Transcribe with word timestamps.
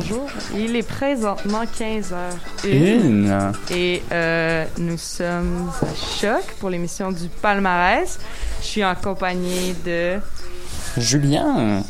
Bonjour. 0.00 0.26
Il 0.56 0.76
est 0.76 0.88
présentement 0.88 1.64
15h01. 1.64 3.52
Et 3.70 4.02
euh, 4.10 4.64
nous 4.78 4.96
sommes 4.96 5.70
à 5.82 5.94
Choc 5.94 6.42
pour 6.58 6.70
l'émission 6.70 7.12
du 7.12 7.28
Palmarès. 7.42 8.18
Je 8.62 8.66
suis 8.66 8.84
en 8.84 8.94
compagnie 8.94 9.74
de... 9.84 10.16
Julien. 10.96 11.82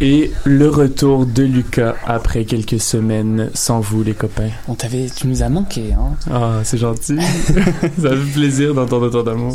Et 0.00 0.32
le 0.44 0.68
retour 0.68 1.26
de 1.26 1.44
Lucas 1.44 1.94
après 2.06 2.44
quelques 2.44 2.80
semaines 2.80 3.50
sans 3.54 3.78
vous, 3.78 4.02
les 4.02 4.14
copains. 4.14 4.50
On 4.66 4.74
t'avait, 4.74 5.06
tu 5.08 5.28
nous 5.28 5.44
as 5.44 5.48
manqué, 5.48 5.92
hein. 5.92 6.16
Ah, 6.32 6.62
c'est 6.64 6.78
gentil. 6.78 7.20
Ça 8.02 8.10
fait 8.10 8.32
plaisir 8.34 8.74
d'entendre 8.74 9.10
ton 9.10 9.24
amour. 9.30 9.54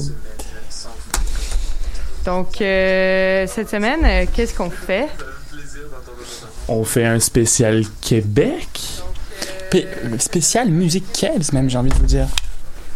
Donc, 2.24 2.62
euh, 2.62 3.46
cette 3.48 3.70
semaine, 3.70 4.06
euh, 4.06 4.26
qu'est-ce 4.34 4.56
qu'on 4.56 4.70
fait? 4.70 5.10
On 6.68 6.84
fait 6.84 7.06
un 7.06 7.20
spécial 7.20 7.84
Québec. 8.02 8.68
P- 9.70 9.88
spécial 10.20 10.70
musique 10.70 11.06
Kells, 11.14 11.42
même, 11.52 11.70
j'ai 11.70 11.78
envie 11.78 11.90
de 11.90 11.96
vous 11.96 12.06
dire. 12.06 12.28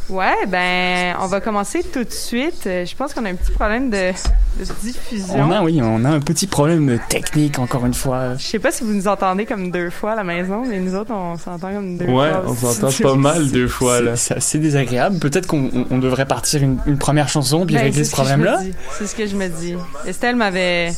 Ouais, 0.10 0.46
ben, 0.48 1.18
on 1.20 1.28
va 1.28 1.42
commencer 1.42 1.84
tout 1.84 2.06
de 2.06 2.12
suite. 2.12 2.66
Euh, 2.66 2.86
Je 2.86 2.96
pense 2.96 3.14
qu'on 3.14 3.26
a 3.26 3.30
un 3.30 3.36
petit 3.36 3.52
problème 3.52 3.90
de, 3.90 4.12
de 4.58 4.66
diffusion. 4.82 5.36
On 5.38 5.52
a, 5.52 5.62
oui, 5.62 5.82
on 5.84 6.06
a 6.06 6.10
un 6.10 6.22
petit 6.22 6.48
problème 6.48 6.98
technique, 7.10 7.60
encore 7.60 7.86
une 7.86 7.94
fois. 7.94 8.36
Je 8.38 8.46
sais 8.46 8.60
pas 8.60 8.72
si 8.72 8.86
vous 8.86 8.94
nous 8.94 9.10
entendez 9.10 9.46
comme 9.46 9.70
deux 9.70 9.90
fois 9.90 10.14
à 10.14 10.16
la 10.16 10.24
maison, 10.24 10.64
mais 10.66 10.80
nous 10.80 10.96
autres, 10.96 11.12
on 11.12 11.38
s'entend 11.38 11.74
comme 11.74 11.98
deux 11.98 12.06
Ouais, 12.06 12.30
fois. 12.32 12.44
on 12.48 12.52
aussi. 12.52 12.80
s'entend 12.80 13.04
pas 13.10 13.16
mal 13.16 13.52
deux 13.52 13.68
fois, 13.68 14.00
là. 14.00 14.16
C'est 14.16 14.36
assez 14.38 14.60
désagréable. 14.60 15.20
Peut-être 15.20 15.46
qu'on 15.48 15.70
on- 15.74 15.88
on 15.92 15.98
devrait 15.98 16.26
partir 16.26 16.64
une, 16.64 16.78
une 16.86 16.98
première 16.98 17.28
chanson 17.28 17.66
puis 17.66 17.76
Ben, 17.76 17.82
régler 17.82 18.06
ce 18.06 18.12
problème-là. 18.12 18.62
C'est 18.98 19.08
ce 19.08 19.16
que 19.16 19.28
je 19.28 19.36
me 19.36 19.50
dis. 19.50 19.74
Estelle 20.06 20.38
m'avait 20.38 20.94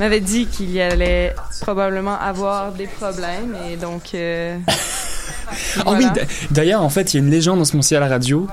m'avait 0.00 0.20
dit 0.20 0.46
qu'il 0.46 0.70
y 0.70 0.80
allait 0.80 1.34
probablement 1.60 2.18
avoir 2.18 2.72
des 2.72 2.86
problèmes 2.86 3.56
et 3.70 3.76
donc 3.76 4.14
euh, 4.14 4.56
Ah 5.86 5.92
oui, 5.92 6.06
d'ailleurs, 6.50 6.82
en 6.82 6.88
fait, 6.88 7.14
il 7.14 7.18
y 7.18 7.20
a 7.20 7.24
une 7.24 7.30
légende 7.30 7.60
en 7.60 7.64
ce 7.64 7.76
moment 7.76 7.84
à 7.90 8.00
la 8.00 8.08
radio. 8.08 8.46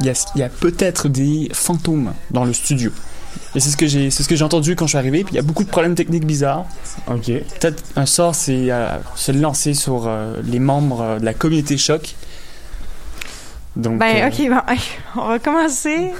Il 0.00 0.06
y 0.06 0.10
a, 0.10 0.30
il 0.34 0.40
y 0.40 0.44
a 0.44 0.48
peut-être 0.48 1.08
des 1.08 1.48
fantômes 1.52 2.12
dans 2.30 2.44
le 2.44 2.52
studio. 2.52 2.92
Et 3.54 3.60
c'est 3.60 3.70
ce 3.70 3.76
que 3.76 3.86
j'ai, 3.86 4.10
c'est 4.10 4.22
ce 4.22 4.28
que 4.28 4.36
j'ai 4.36 4.44
entendu 4.44 4.76
quand 4.76 4.86
je 4.86 4.90
suis 4.90 4.98
arrivé. 4.98 5.24
Puis 5.24 5.34
il 5.34 5.36
y 5.36 5.40
a 5.40 5.42
beaucoup 5.42 5.64
de 5.64 5.68
problèmes 5.68 5.94
techniques 5.94 6.26
bizarres. 6.26 6.66
Ok. 7.08 7.26
Peut-être 7.26 7.82
un 7.96 8.06
sort, 8.06 8.34
c'est 8.34 8.70
euh, 8.70 8.88
se 9.14 9.32
lancer 9.32 9.74
sur 9.74 10.06
euh, 10.06 10.34
les 10.44 10.58
membres 10.58 11.00
euh, 11.00 11.18
de 11.18 11.24
la 11.24 11.34
communauté 11.34 11.76
choc. 11.78 12.14
Donc, 13.76 13.98
Ben 13.98 14.24
euh, 14.24 14.28
ok, 14.28 14.48
bon, 14.48 14.74
on 15.22 15.28
va 15.28 15.38
commencer 15.38 16.10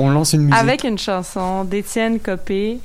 on 0.00 0.10
lance 0.10 0.32
une 0.32 0.42
musique. 0.42 0.54
avec 0.56 0.84
une 0.84 0.98
chanson 0.98 1.64
d'Étienne 1.64 2.20
Copé. 2.20 2.78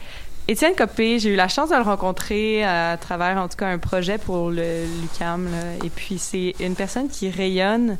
Étienne 0.47 0.73
Copé, 0.75 1.19
j'ai 1.19 1.29
eu 1.29 1.35
la 1.35 1.47
chance 1.47 1.69
de 1.69 1.75
le 1.75 1.81
rencontrer 1.83 2.65
à 2.65 2.97
travers 2.97 3.37
en 3.37 3.47
tout 3.47 3.55
cas 3.55 3.67
un 3.67 3.77
projet 3.77 4.17
pour 4.17 4.49
le 4.49 4.85
l'UCAM 5.01 5.45
là. 5.49 5.85
et 5.85 5.89
puis 5.89 6.17
c'est 6.19 6.53
une 6.59 6.75
personne 6.75 7.07
qui 7.07 7.29
rayonne 7.29 7.97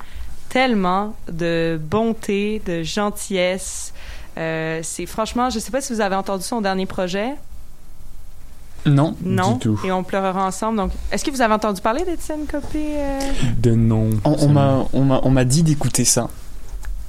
tellement 0.50 1.16
de 1.32 1.80
bonté, 1.82 2.62
de 2.66 2.84
gentillesse. 2.84 3.94
Euh, 4.38 4.82
c'est 4.84 5.06
franchement, 5.06 5.50
je 5.50 5.60
sais 5.60 5.72
pas 5.72 5.80
si 5.80 5.94
vous 5.94 6.02
avez 6.02 6.16
entendu 6.16 6.44
son 6.44 6.60
dernier 6.60 6.86
projet. 6.86 7.30
Non. 8.86 9.16
Non. 9.24 9.54
Du 9.54 9.60
tout. 9.60 9.80
Et 9.86 9.92
on 9.94 10.04
pleurera 10.04 10.46
ensemble. 10.46 10.78
Donc, 10.78 10.92
est-ce 11.12 11.24
que 11.24 11.32
vous 11.32 11.42
avez 11.42 11.54
entendu 11.54 11.80
parler 11.82 12.04
d'Étienne 12.04 12.46
Copé 12.46 12.84
euh? 12.98 13.20
De 13.58 13.72
nom. 13.72 14.10
On, 14.26 14.36
on 14.42 14.50
m'a, 14.50 14.86
on 14.92 15.04
m'a, 15.06 15.22
on 15.24 15.30
m'a 15.30 15.46
dit 15.46 15.64
d'écouter 15.64 16.04
ça. 16.04 16.30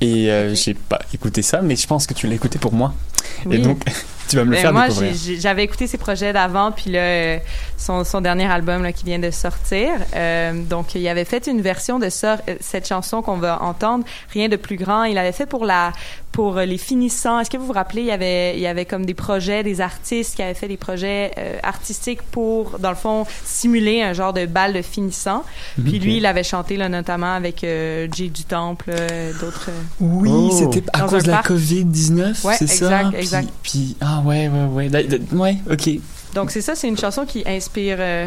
Et 0.01 0.31
euh, 0.31 0.51
Ok. 0.53 0.57
j'ai 0.57 0.75
pas 0.75 1.01
écouté 1.13 1.43
ça, 1.43 1.61
mais 1.63 1.75
je 1.75 1.87
pense 1.89 2.07
que 2.07 2.15
tu 2.15 2.29
l'as 2.29 2.35
écouté 2.37 2.59
pour 2.61 2.73
moi. 2.73 2.95
Oui. 3.47 3.57
Et 3.57 3.59
donc, 3.59 3.81
tu 4.29 4.37
vas 4.37 4.45
me 4.45 4.51
le 4.51 4.57
Ben, 4.57 4.63
faire 4.63 4.73
moi, 4.73 4.89
découvrir. 4.89 5.13
j'avais 5.41 5.65
écouté 5.65 5.87
ses 5.87 5.99
projets 5.99 6.33
d'avant, 6.33 6.73
puis 6.73 6.91
là, 6.91 7.01
euh, 7.01 7.39
son, 7.77 8.05
son 8.05 8.21
dernier 8.21 8.47
album 8.47 8.83
là, 8.83 8.93
qui 8.93 9.05
vient 9.05 9.19
de 9.19 9.31
sortir. 9.31 9.91
Euh, 10.17 10.53
donc, 10.63 10.95
il 10.95 11.07
avait 11.09 11.25
fait 11.25 11.47
une 11.47 11.61
version 11.61 11.99
de 11.99 12.09
ça, 12.09 12.39
euh, 12.49 12.55
cette 12.61 12.89
chanson 12.89 13.23
qu'on 13.23 13.37
va 13.37 13.63
entendre, 13.63 14.05
Rien 14.33 14.49
de 14.49 14.57
plus 14.57 14.77
grand. 14.77 15.05
Il 15.05 15.19
avait 15.19 15.33
fait 15.33 15.47
pour 15.47 15.65
la 15.65 15.93
pour 16.33 16.57
les 16.59 16.79
finissants. 16.79 17.39
Est-ce 17.39 17.49
que 17.49 17.57
vous 17.57 17.67
vous 17.67 17.73
rappelez, 17.73 18.01
il 18.03 18.09
y 18.09 18.11
avait 18.11 18.55
il 18.57 18.61
y 18.61 18.67
avait 18.67 18.87
comme 18.87 19.07
des 19.07 19.15
projets, 19.15 19.63
des 19.63 19.81
artistes 19.81 20.35
qui 20.35 20.43
avaient 20.43 20.55
fait 20.55 20.67
des 20.67 20.77
projets 20.77 21.31
euh, 21.39 21.59
artistiques 21.63 22.23
pour, 22.23 22.81
dans 22.81 22.91
le 22.91 22.97
fond, 22.97 23.25
simuler 23.45 24.03
un 24.03 24.15
genre 24.15 24.33
de 24.33 24.45
bal 24.45 24.73
de 24.73 24.83
finissants. 24.83 25.45
Puis 25.81 26.01
lui, 26.01 26.17
il 26.17 26.27
avait 26.27 26.43
chanté 26.43 26.77
là, 26.77 26.89
notamment 26.89 27.35
avec 27.35 27.63
euh, 27.63 28.09
Jay 28.13 28.31
du 28.31 28.43
Temple, 28.43 28.93
d'autres. 29.41 29.71
Oui, 30.01 30.31
Oh. 30.33 30.51
c'était 30.59 30.83
à 30.93 31.03
cause 31.03 31.23
de 31.23 31.31
la. 31.31 31.43
Covid-19, 31.43 32.45
Ouais, 32.45 32.55
c'est 32.59 32.67
ça? 32.67 33.03
Exact, 33.21 33.49
Puis- 33.63 33.97
ah 34.01 34.21
ouais, 34.25 34.49
ouais, 34.49 34.89
ouais. 34.91 35.21
Ouais, 35.33 35.57
ok. 35.71 35.91
Donc 36.35 36.51
c'est 36.51 36.61
ça, 36.63 36.75
c'est 36.75 36.89
une 36.89 36.99
chanson 36.99 37.25
qui 37.27 37.43
inspire 37.47 37.97
euh, 38.01 38.27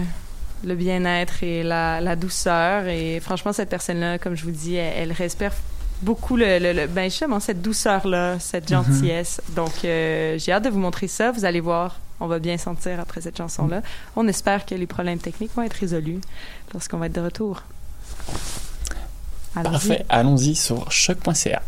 le 0.63 0.75
bien-être 0.75 1.43
et 1.43 1.63
la, 1.63 1.99
la 2.01 2.15
douceur. 2.15 2.87
Et 2.87 3.19
franchement, 3.19 3.53
cette 3.53 3.69
personne-là, 3.69 4.17
comme 4.17 4.35
je 4.35 4.43
vous 4.43 4.51
dis, 4.51 4.75
elle, 4.75 4.93
elle 4.97 5.11
respire 5.11 5.51
beaucoup 6.01 6.37
le, 6.37 6.59
le, 6.59 6.73
le- 6.73 6.87
ben 6.87 7.09
justement 7.09 7.39
cette 7.39 7.61
douceur-là, 7.61 8.37
cette 8.39 8.69
Mhm. 8.69 8.83
gentillesse. 8.83 9.41
Donc 9.55 9.83
euh, 9.83 10.37
j'ai 10.37 10.51
hâte 10.51 10.63
de 10.65 10.69
vous 10.69 10.79
montrer 10.79 11.07
ça. 11.07 11.31
Vous 11.31 11.43
allez 11.43 11.59
voir, 11.59 11.99
on 12.19 12.27
va 12.27 12.39
bien 12.39 12.57
sentir 12.57 12.99
après 12.99 13.19
cette 13.21 13.37
chanson-là. 13.37 13.81
On 14.15 14.27
espère 14.27 14.65
que 14.65 14.75
les 14.75 14.85
problèmes 14.87 15.17
techniques 15.19 15.51
vont 15.55 15.63
être 15.63 15.73
résolus 15.73 16.21
lorsqu'on 16.73 16.97
va 16.99 17.07
être 17.07 17.13
de 17.15 17.21
retour. 17.21 17.63
Allons-y. 19.55 19.71
Parfait. 19.71 20.05
Allons-y 20.09 20.55
sur 20.55 20.91
choc.ca. 20.91 21.61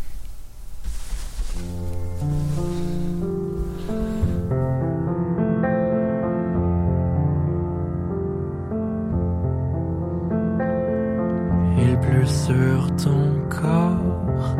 Il 11.80 11.98
pleut 11.98 12.26
sur 12.26 12.94
ton 12.96 13.40
corps. 13.48 14.56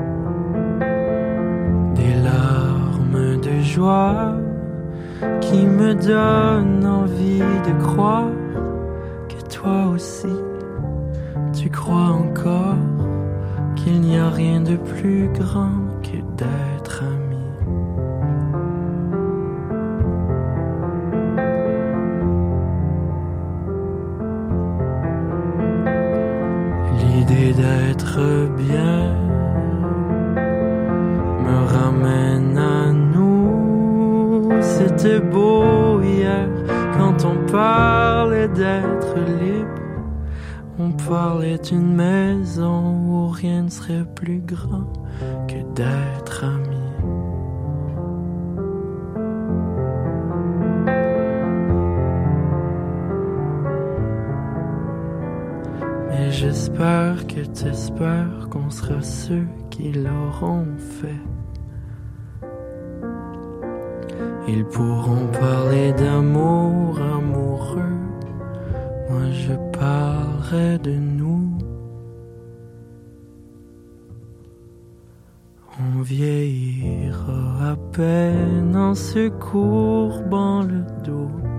Des 1.94 2.14
larmes 2.22 3.40
de 3.40 3.60
joie 3.62 4.34
qui 5.40 5.66
me 5.66 5.94
donnent 5.94 6.86
envie 6.86 7.38
de 7.38 7.82
croire 7.82 8.30
que 9.28 9.54
toi 9.54 9.88
aussi 9.94 10.28
tu 11.52 11.68
crois 11.68 12.10
encore 12.24 12.76
qu'il 13.76 14.00
n'y 14.00 14.16
a 14.16 14.30
rien 14.30 14.60
de 14.60 14.76
plus 14.76 15.28
grand 15.34 15.72
que 16.02 16.16
d'être 16.36 16.79
D'être 27.56 28.48
bien 28.56 29.12
me 31.44 31.66
ramène 31.66 32.56
à 32.56 32.92
nous. 32.92 34.50
C'était 34.60 35.20
beau 35.20 36.00
hier 36.00 36.48
quand 36.96 37.24
on 37.24 37.50
parlait 37.50 38.48
d'être 38.48 39.16
libre. 39.42 39.68
On 40.78 40.92
parlait 40.92 41.58
d'une 41.58 41.92
maison 41.92 42.94
où 43.08 43.28
rien 43.28 43.64
ne 43.64 43.68
serait 43.68 44.06
plus 44.14 44.40
grand 44.40 44.92
que 45.48 45.60
d'être 45.74 46.44
ami. 46.44 46.79
J'espère 56.40 57.26
que 57.26 57.42
t'espères 57.44 58.48
qu'on 58.50 58.70
sera 58.70 59.02
ceux 59.02 59.46
qui 59.68 59.92
l'auront 59.92 60.74
fait. 60.78 61.24
Ils 64.48 64.64
pourront 64.64 65.26
parler 65.38 65.92
d'amour 65.92 66.98
amoureux. 66.98 67.98
Moi 69.10 69.30
je 69.32 69.52
parlerai 69.78 70.78
de 70.78 70.92
nous. 70.92 71.58
On 75.78 76.00
vieillira 76.00 77.72
à 77.72 77.76
peine 77.92 78.74
en 78.76 78.94
se 78.94 79.28
courbant 79.28 80.62
le 80.62 80.84
dos. 81.04 81.49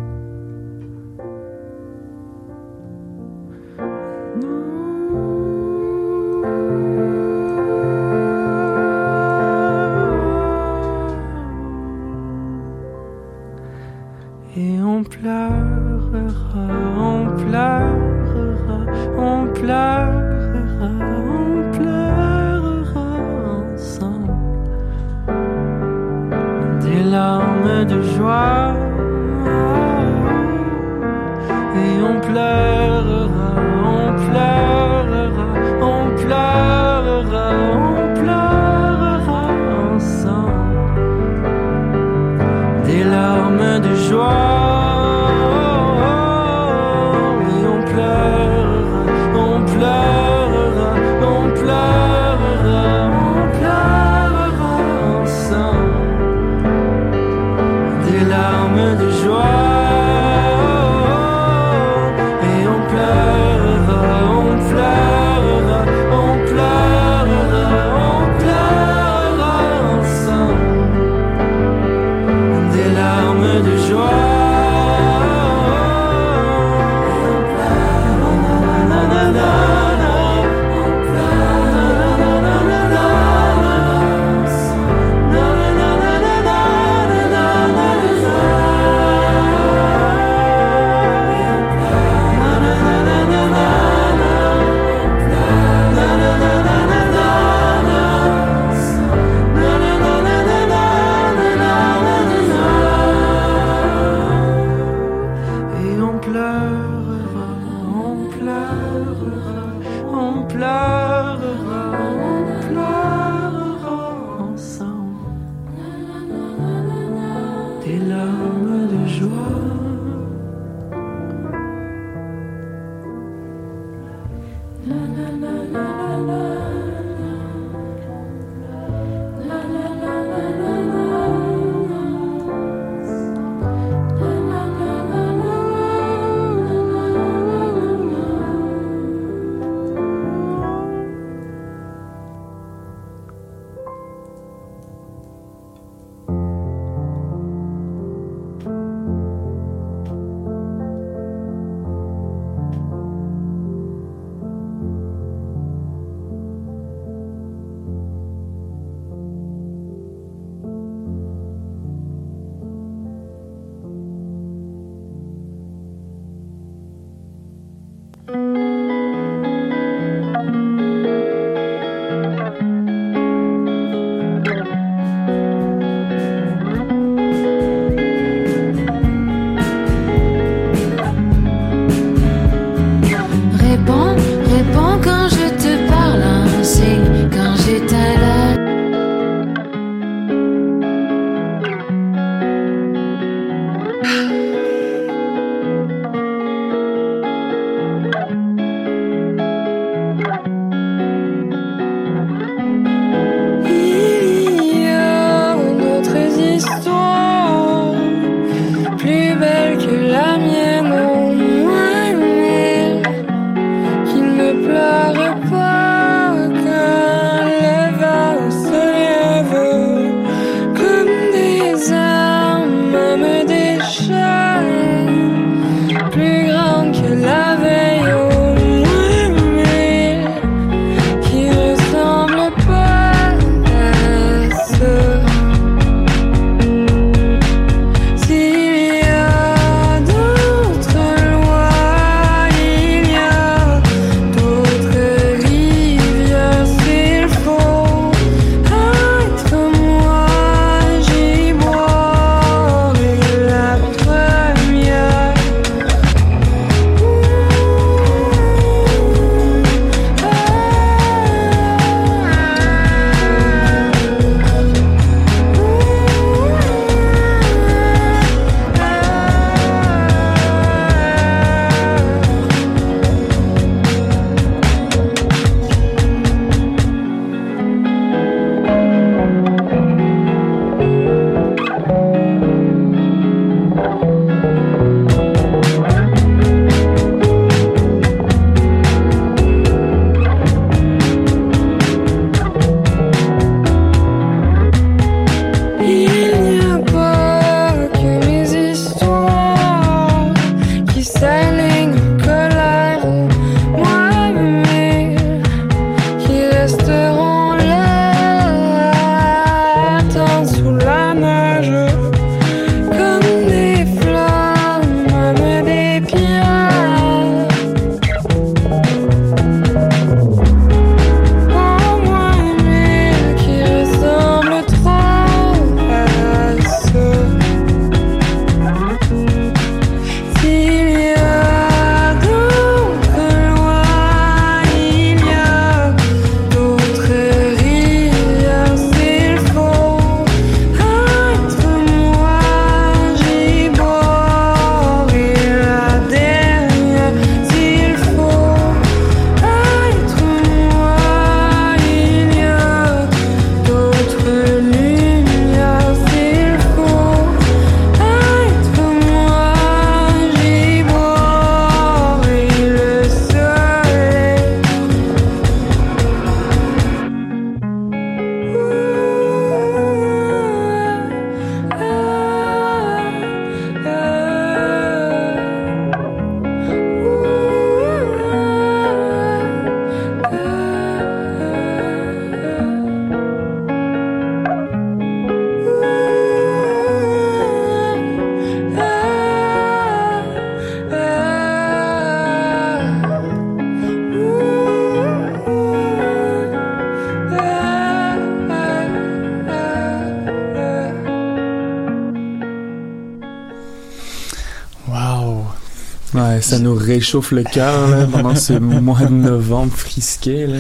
Ça 406.41 406.59
nous 406.59 406.75
réchauffe 406.75 407.31
le 407.31 407.43
cœur 407.43 407.87
là, 407.89 408.07
pendant 408.11 408.35
ce 408.35 408.53
mois 408.59 408.99
de 409.01 409.13
novembre 409.13 409.73
frisqué. 409.73 410.47
Là. 410.47 410.57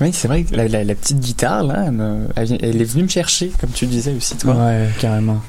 Oui, 0.00 0.10
c'est 0.12 0.28
vrai 0.28 0.44
que 0.44 0.54
la, 0.54 0.68
la- 0.68 0.84
la 0.84 0.94
petite 0.94 1.20
guitare, 1.20 1.62
là, 1.64 1.86
elle, 2.36 2.52
est 2.80 2.84
venue 2.84 3.04
me 3.04 3.08
chercher, 3.08 3.52
comme 3.60 3.70
tu 3.70 3.86
disais 3.86 4.12
aussi, 4.16 4.36
toi. 4.36 4.54
Ouais, 4.54 4.88
carrément. 5.00 5.40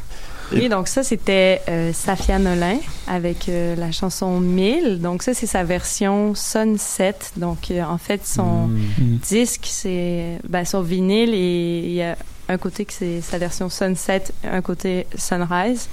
Oui, 0.51 0.69
donc 0.69 0.87
ça, 0.87 1.01
c'était 1.03 1.61
euh, 1.67 1.91
Safia 1.93 2.37
Nolin 2.37 2.77
avec 3.07 3.49
euh, 3.49 3.75
la 3.75 3.91
chanson 3.91 4.39
1000. 4.39 4.99
Donc 5.01 5.23
ça, 5.23 5.33
c'est 5.33 5.47
sa 5.47 5.63
version 5.63 6.35
Sunset. 6.35 7.15
Donc, 7.37 7.71
euh, 7.71 7.81
en 7.83 7.97
fait, 7.97 8.21
son 8.27 8.67
Mm. 8.67 8.77
Mm. 8.99 9.17
disque, 9.27 9.65
c'est 9.67 10.37
ben, 10.47 10.63
sur 10.63 10.83
vinyle 10.83 11.31
et 11.33 11.79
il 11.85 11.93
y 11.93 12.03
a 12.03 12.15
un 12.49 12.57
côté 12.57 12.85
que 12.85 12.93
c'est 12.93 13.21
sa 13.21 13.39
version 13.39 13.69
Sunset, 13.69 14.25
un 14.43 14.61
côté 14.61 15.07
Sunrise. 15.17 15.87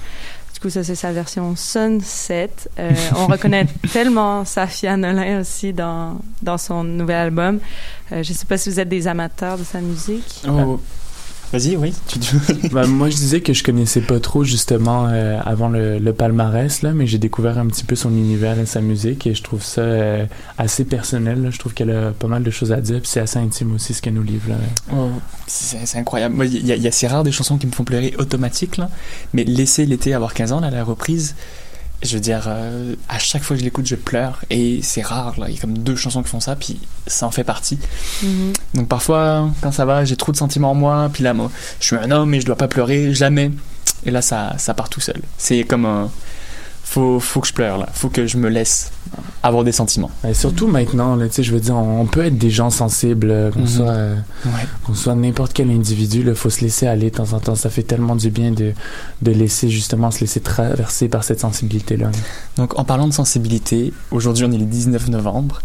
Coup, 0.61 0.69
ça, 0.69 0.83
c'est 0.83 0.93
sa 0.93 1.11
version 1.11 1.55
Sunset. 1.55 2.51
Euh, 2.77 2.91
on 3.15 3.25
reconnaît 3.25 3.65
tellement 3.93 4.45
Safia 4.45 4.95
Nolin 4.95 5.39
aussi 5.39 5.73
dans, 5.73 6.19
dans 6.43 6.59
son 6.59 6.83
nouvel 6.83 7.15
album. 7.15 7.59
Euh, 8.11 8.21
je 8.21 8.31
sais 8.31 8.45
pas 8.45 8.57
si 8.57 8.69
vous 8.69 8.79
êtes 8.79 8.89
des 8.89 9.07
amateurs 9.07 9.57
de 9.57 9.63
sa 9.63 9.81
musique. 9.81 10.43
Oh. 10.47 10.79
Vas-y, 11.51 11.75
oui. 11.75 11.93
Tu, 12.07 12.17
tu- 12.19 12.37
Ben, 12.71 12.87
moi, 12.87 13.09
je 13.09 13.15
disais 13.15 13.41
que 13.41 13.51
je 13.53 13.61
connaissais 13.63 13.99
pas 14.01 14.19
trop 14.21 14.43
justement 14.45 15.07
euh, 15.09 15.37
avant 15.45 15.67
le, 15.67 15.99
le 15.99 16.13
palmarès 16.13 16.81
là, 16.81 16.93
mais 16.93 17.07
j'ai 17.07 17.17
découvert 17.17 17.57
un 17.57 17.67
petit 17.67 17.83
peu 17.83 17.95
son 17.97 18.11
univers 18.11 18.57
et 18.57 18.65
sa 18.65 18.79
musique 18.79 19.27
et 19.27 19.33
je 19.35 19.43
trouve 19.43 19.61
ça 19.61 19.81
euh, 19.81 20.25
assez 20.57 20.85
personnel. 20.85 21.41
là. 21.43 21.49
Je 21.51 21.59
trouve 21.59 21.73
qu'elle 21.73 21.91
a 21.91 22.11
pas 22.11 22.27
mal 22.27 22.43
de 22.43 22.51
choses 22.51 22.71
à 22.71 22.79
dire, 22.79 22.99
puis 23.01 23.09
c'est 23.09 23.19
assez 23.19 23.37
intime 23.39 23.73
aussi 23.75 23.93
ce 23.93 24.01
qu'elle 24.01 24.13
nous 24.13 24.23
livre. 24.23 24.49
Là. 24.49 24.55
Oh, 24.93 25.09
c'est 25.47 25.97
incroyable. 25.97 26.45
Il 26.45 26.65
y, 26.65 26.71
a- 26.71 26.75
y 26.77 26.87
a 26.87 26.91
c'est 26.91 27.07
rare 27.07 27.23
des 27.23 27.31
chansons 27.33 27.57
qui 27.57 27.67
me 27.67 27.71
font 27.73 27.83
pleurer 27.83 28.13
automatiques, 28.17 28.77
là. 28.77 28.89
Mais 29.33 29.43
laisser 29.43 29.85
l'été 29.85 30.13
avoir 30.13 30.33
15 30.33 30.53
ans, 30.53 30.59
là, 30.61 30.69
la 30.71 30.83
reprise, 30.85 31.35
je 32.03 32.15
veux 32.15 32.19
dire, 32.19 32.45
euh, 32.47 32.95
à 33.09 33.19
chaque 33.19 33.43
fois 33.43 33.55
que 33.55 33.59
je 33.59 33.65
l'écoute, 33.65 33.85
je 33.85 33.95
pleure. 33.95 34.43
Et 34.49 34.79
c'est 34.81 35.01
rare, 35.01 35.39
là. 35.39 35.47
Il 35.49 35.55
y 35.55 35.57
a 35.57 35.61
comme 35.61 35.77
deux 35.77 35.95
chansons 35.95 36.23
qui 36.23 36.29
font 36.29 36.39
ça, 36.39 36.55
puis 36.55 36.79
ça 37.07 37.27
en 37.27 37.31
fait 37.31 37.43
partie. 37.43 37.77
Mhm. 38.23 38.53
Donc 38.73 38.87
parfois, 38.87 39.49
quand 39.61 39.71
ça 39.71 39.85
va, 39.85 40.03
j'ai 40.05 40.15
trop 40.15 40.31
de 40.31 40.37
sentiments 40.37 40.71
en 40.71 40.75
moi, 40.75 41.09
puis 41.13 41.23
là, 41.23 41.33
moi, 41.33 41.51
je 41.79 41.85
suis 41.85 41.95
un 41.95 42.09
homme 42.11 42.33
et 42.33 42.41
je 42.41 42.45
dois 42.45 42.55
pas 42.55 42.67
pleurer, 42.67 43.13
jamais. 43.13 43.51
Et 44.05 44.11
là, 44.11 44.21
ça, 44.21 44.55
ça 44.57 44.73
part 44.73 44.89
tout 44.89 45.01
seul. 45.01 45.21
C'est 45.37 45.63
comme 45.63 45.85
un. 45.85 46.09
Faut, 46.91 47.21
faut 47.21 47.39
que 47.39 47.47
je 47.47 47.53
pleure, 47.53 47.77
là. 47.77 47.87
Faut 47.93 48.09
que 48.09 48.27
je 48.27 48.35
me 48.35 48.49
laisse 48.49 48.91
avoir 49.43 49.63
des 49.63 49.71
sentiments. 49.71 50.11
Ben, 50.23 50.33
surtout 50.33 50.67
maintenant, 50.67 51.15
là, 51.15 51.29
tu 51.29 51.35
sais, 51.35 51.43
je 51.43 51.53
veux 51.53 51.61
dire, 51.61 51.73
on, 51.77 52.01
on 52.01 52.05
peut 52.05 52.25
être 52.25 52.37
des 52.37 52.49
gens 52.49 52.69
sensibles, 52.69 53.31
euh, 53.31 53.49
qu'on 53.49 53.61
Mhm. 53.61 53.67
soit, 53.67 53.89
euh, 53.91 54.15
Ouais. 54.45 54.51
qu'on 54.83 54.93
soit 54.93 55.15
n'importe 55.15 55.53
quel 55.53 55.69
individu. 55.71 56.21
Il 56.27 56.35
faut 56.35 56.49
se 56.49 56.59
laisser 56.59 56.87
aller 56.87 57.09
de 57.09 57.15
temps 57.15 57.31
en 57.31 57.39
temps. 57.39 57.55
Ça 57.55 57.69
fait 57.69 57.83
tellement 57.83 58.17
du 58.17 58.29
bien 58.29 58.51
de, 58.51 58.73
de 59.21 59.31
laisser 59.31 59.69
justement 59.69 60.11
se 60.11 60.19
laisser 60.19 60.41
traverser 60.41 61.07
par 61.07 61.23
cette 61.23 61.39
sensibilité-là. 61.39 62.11
Donc 62.57 62.77
en 62.77 62.83
parlant 62.83 63.07
de 63.07 63.13
sensibilité, 63.13 63.93
aujourd'hui 64.11 64.43
on 64.43 64.51
est 64.51 64.57
le 64.57 64.65
19 64.65 65.07
novembre 65.07 65.61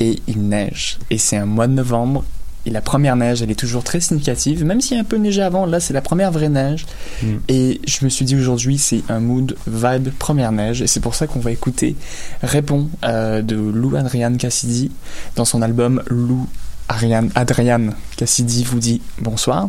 et 0.00 0.20
il 0.26 0.48
neige. 0.48 0.98
Et 1.08 1.18
c'est 1.18 1.36
un 1.36 1.46
mois 1.46 1.68
de 1.68 1.74
novembre 1.74 2.24
et 2.66 2.70
la 2.70 2.80
première 2.80 3.16
neige 3.16 3.42
elle 3.42 3.50
est 3.50 3.58
toujours 3.58 3.84
très 3.84 4.00
significative, 4.00 4.64
même 4.64 4.80
s'il 4.80 4.96
y 4.96 4.98
a 4.98 5.02
un 5.02 5.06
peu 5.06 5.16
neigé 5.16 5.42
avant, 5.42 5.66
là 5.66 5.80
c'est 5.80 5.94
la 5.94 6.00
première 6.00 6.32
vraie 6.32 6.48
neige. 6.48 6.86
Mm. 7.22 7.26
Et 7.48 7.80
je 7.86 8.04
me 8.04 8.10
suis 8.10 8.24
dit 8.24 8.36
aujourd'hui 8.36 8.78
c'est 8.78 9.02
un 9.08 9.20
mood 9.20 9.56
vibe 9.66 10.10
première 10.18 10.52
neige 10.52 10.82
et 10.82 10.86
c'est 10.86 11.00
pour 11.00 11.14
ça 11.14 11.26
qu'on 11.26 11.40
va 11.40 11.50
écouter 11.50 11.96
Répond 12.42 12.88
euh, 13.04 13.42
de 13.42 13.56
Lou 13.56 13.96
Adrian 13.96 14.34
Cassidy 14.36 14.90
dans 15.36 15.44
son 15.44 15.62
album 15.62 16.02
Lou 16.08 16.46
Ariane, 16.88 17.30
Adrian 17.34 17.90
Cassidy 18.16 18.64
vous 18.64 18.78
dit 18.78 19.00
bonsoir. 19.20 19.68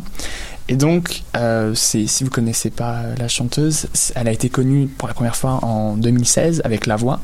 Et 0.68 0.76
donc, 0.76 1.22
euh, 1.36 1.74
si 1.74 2.06
vous 2.22 2.30
connaissez 2.30 2.70
pas 2.70 3.02
la 3.18 3.28
chanteuse, 3.28 3.86
elle 4.16 4.26
a 4.26 4.32
été 4.32 4.48
connue 4.48 4.88
pour 4.88 5.06
la 5.06 5.14
première 5.14 5.36
fois 5.36 5.64
en 5.64 5.96
2016 5.96 6.62
avec 6.64 6.86
La 6.86 6.96
Voix. 6.96 7.20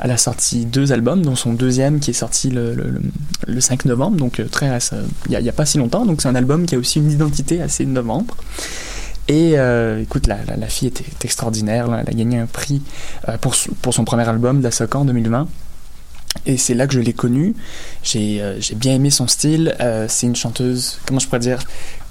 Elle 0.00 0.10
a 0.12 0.16
sorti 0.16 0.64
deux 0.64 0.92
albums, 0.92 1.22
dont 1.22 1.34
son 1.36 1.52
deuxième 1.52 1.98
qui 2.00 2.10
est 2.10 2.14
sorti 2.14 2.50
le, 2.50 2.74
le- 2.74 2.90
le- 2.90 3.02
le 3.46 3.60
5 3.60 3.84
novembre, 3.86 4.16
donc 4.16 4.38
euh, 4.40 4.46
très 4.46 4.78
il 5.28 5.32
y 5.32 5.48
a, 5.48 5.52
pas 5.52 5.66
si 5.66 5.78
longtemps. 5.78 6.06
Donc 6.06 6.22
c'est 6.22 6.28
un 6.28 6.34
album 6.34 6.66
qui 6.66 6.74
a 6.74 6.78
aussi 6.78 6.98
une 7.00 7.10
identité 7.10 7.60
assez 7.60 7.84
novembre. 7.86 8.36
Et 9.26 9.58
euh, 9.58 10.00
écoute, 10.00 10.26
la, 10.26 10.38
la, 10.46 10.56
la 10.56 10.66
fille 10.68 10.88
était 10.88 11.04
extraordinaire. 11.24 11.86
Elle 11.86 12.08
a 12.08 12.16
gagné 12.16 12.38
un 12.38 12.46
prix 12.46 12.80
euh, 13.28 13.36
pour, 13.38 13.54
son- 13.54 14.04
premier 14.04 14.26
album, 14.28 14.60
Dasoka, 14.60 14.98
en 14.98 15.04
2020. 15.04 15.48
Et 16.46 16.56
c'est 16.56 16.74
là 16.74 16.86
que 16.86 16.94
je 16.94 17.00
l'ai 17.00 17.12
connue. 17.12 17.54
J'ai 18.02 18.40
bien 18.76 18.94
aimé 18.94 19.10
son 19.10 19.26
style. 19.26 19.74
C'est 20.08 20.26
une 20.26 20.36
chanteuse, 20.36 20.98
comment 21.06 21.18
je 21.18 21.26
pourrais 21.26 21.40
dire? 21.40 21.58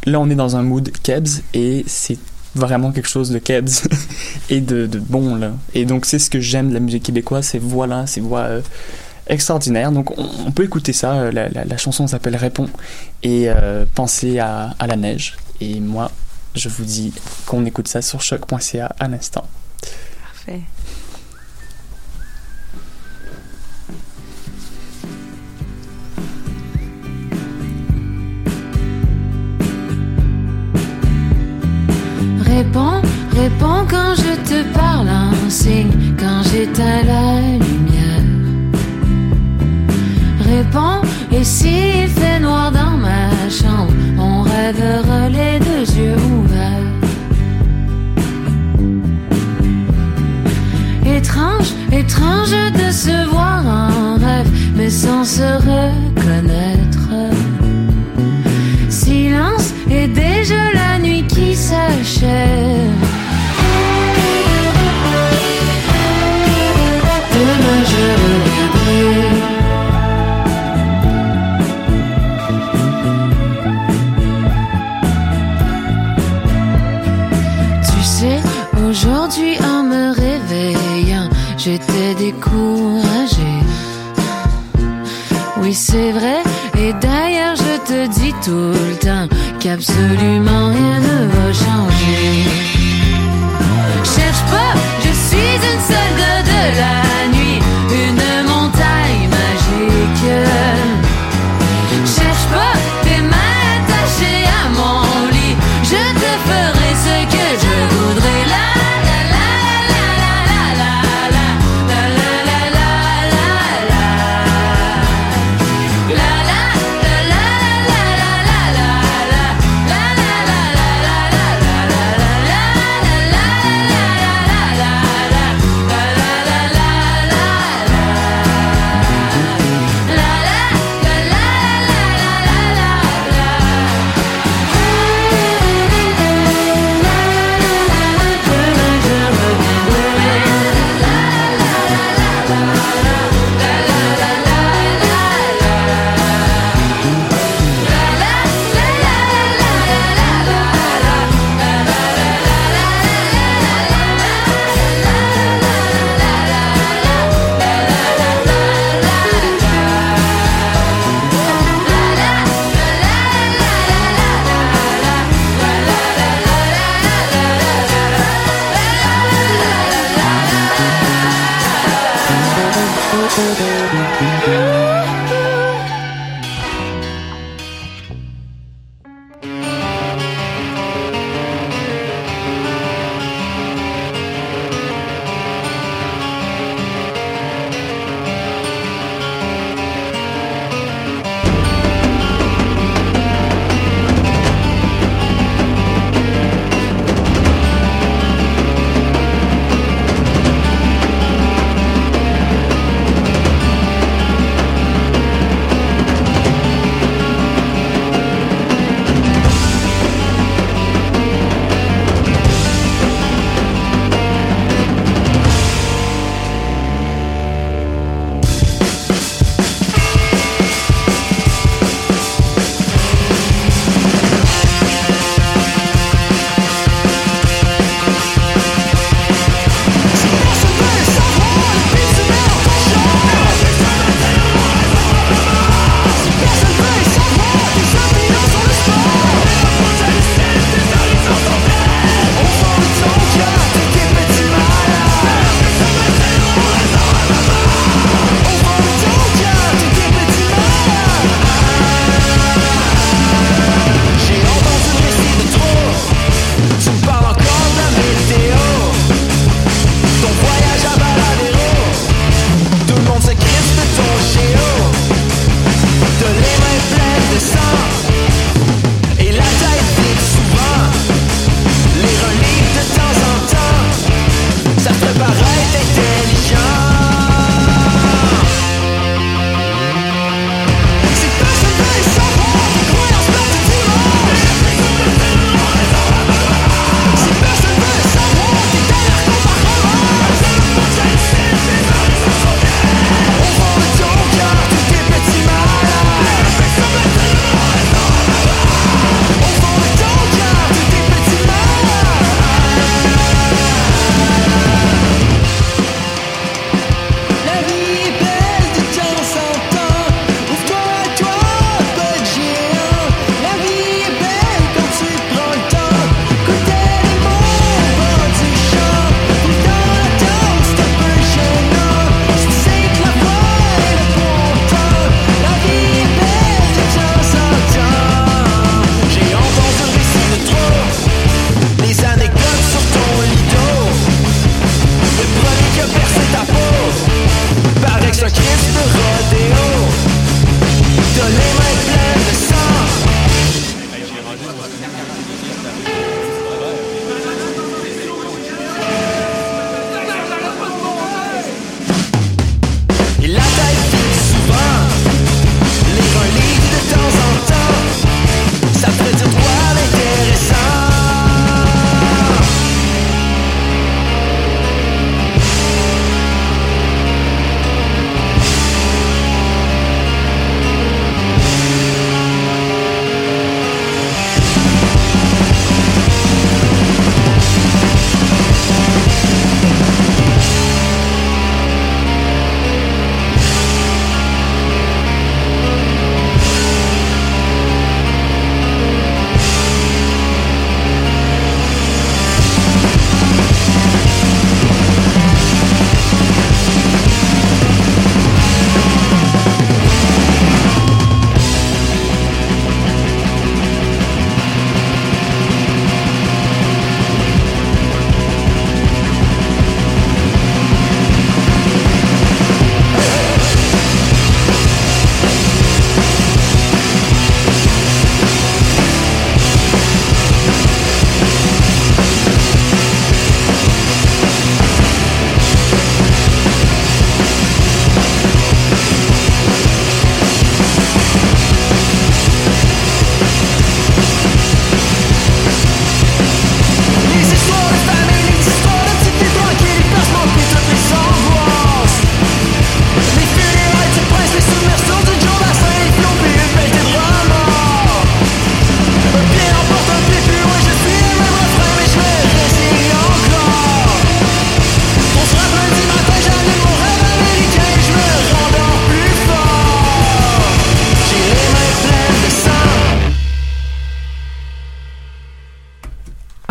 Là, 0.05 0.19
on 0.19 0.29
est 0.29 0.35
dans 0.35 0.55
un 0.57 0.63
mood 0.63 0.91
Kebs 1.03 1.41
et 1.53 1.83
c'est 1.87 2.17
vraiment 2.57 2.91
quelque 2.91 3.07
chose 3.09 3.29
de 3.29 3.39
Kebs 3.39 3.87
et 4.49 4.61
de, 4.61 4.85
de 4.85 4.99
bon 4.99 5.35
là. 5.35 5.51
Et 5.73 5.85
donc 5.85 6.05
c'est 6.05 6.19
ce 6.19 6.29
que 6.29 6.39
j'aime 6.39 6.69
de 6.69 6.73
la 6.73 6.79
musique 6.79 7.03
québécoise, 7.03 7.45
ces 7.45 7.59
voix-là, 7.59 8.07
ces 8.07 8.21
voix 8.21 8.41
euh, 8.41 8.61
extraordinaires. 9.27 9.91
Donc 9.91 10.17
on, 10.17 10.51
peut 10.51 10.63
écouter 10.63 10.93
ça. 10.93 11.13
euh, 11.13 11.31
La, 11.31 11.77
chanson 11.77 12.07
s'appelle 12.07 12.35
Réponds 12.35 12.69
et 13.23 13.45
euh, 13.47 13.85
penser 13.95 14.39
à, 14.39 14.75
la 14.85 14.95
neige. 14.95 15.37
Et 15.61 15.79
moi, 15.79 16.11
je 16.55 16.69
vous 16.69 16.83
dis 16.85 17.13
qu'on 17.45 17.65
écoute 17.65 17.87
ça 17.87 18.01
sur 18.01 18.21
choc.ca 18.21 18.95
à 18.99 19.07
l'instant. 19.07 19.45
Réponds, 32.57 33.01
réponds 33.35 33.85
quand 33.87 34.15
je 34.15 34.33
te 34.49 34.63
parle, 34.73 35.09
un 35.09 35.47
signe 35.47 35.91
quand 36.17 36.41
j'éteins 36.49 37.03
la 37.05 37.39
lumière. 37.63 38.25
Réponds, 40.39 41.01
et 41.31 41.43
s'il 41.43 42.07
fait 42.07 42.39
noir 42.39 42.71
dans 42.71 42.97
ma 42.97 43.29
chambre, 43.47 43.93
on 44.17 44.41
rêvera 44.41 45.29
les 45.29 45.59
deux 45.59 45.85
yeux 45.99 46.15
ouverts. 46.35 46.93
Étrange, 51.05 51.69
étrange 51.91 52.55
de 52.73 52.91
se 52.91 53.29
voir 53.29 53.61
en 53.67 54.15
rêve, 54.15 54.49
mais 54.75 54.89
sans 54.89 55.23
se 55.23 55.47
reconnaître. 55.69 57.07
Silence 58.89 59.73
et 59.91 60.07
déjà 60.07 60.73
la 60.73 60.86
Demain 62.07 62.23
je. 67.83 68.07
Tu 77.83 77.99
sais, 78.03 78.39
aujourd'hui 78.87 79.59
en 79.61 79.83
me 79.83 80.15
réveillant, 80.15 81.27
j'étais 81.57 82.15
découragée. 82.17 83.59
Oui, 85.59 85.73
c'est 85.73 86.13
vrai, 86.13 86.41
et 86.79 86.93
d'ailleurs, 86.93 87.57
je 87.57 87.77
te 87.85 88.07
dis 88.07 88.31
tout 88.45 88.51
le 88.51 88.95
temps 88.95 89.27
qu'absolument 89.59 90.71
rien 90.71 90.86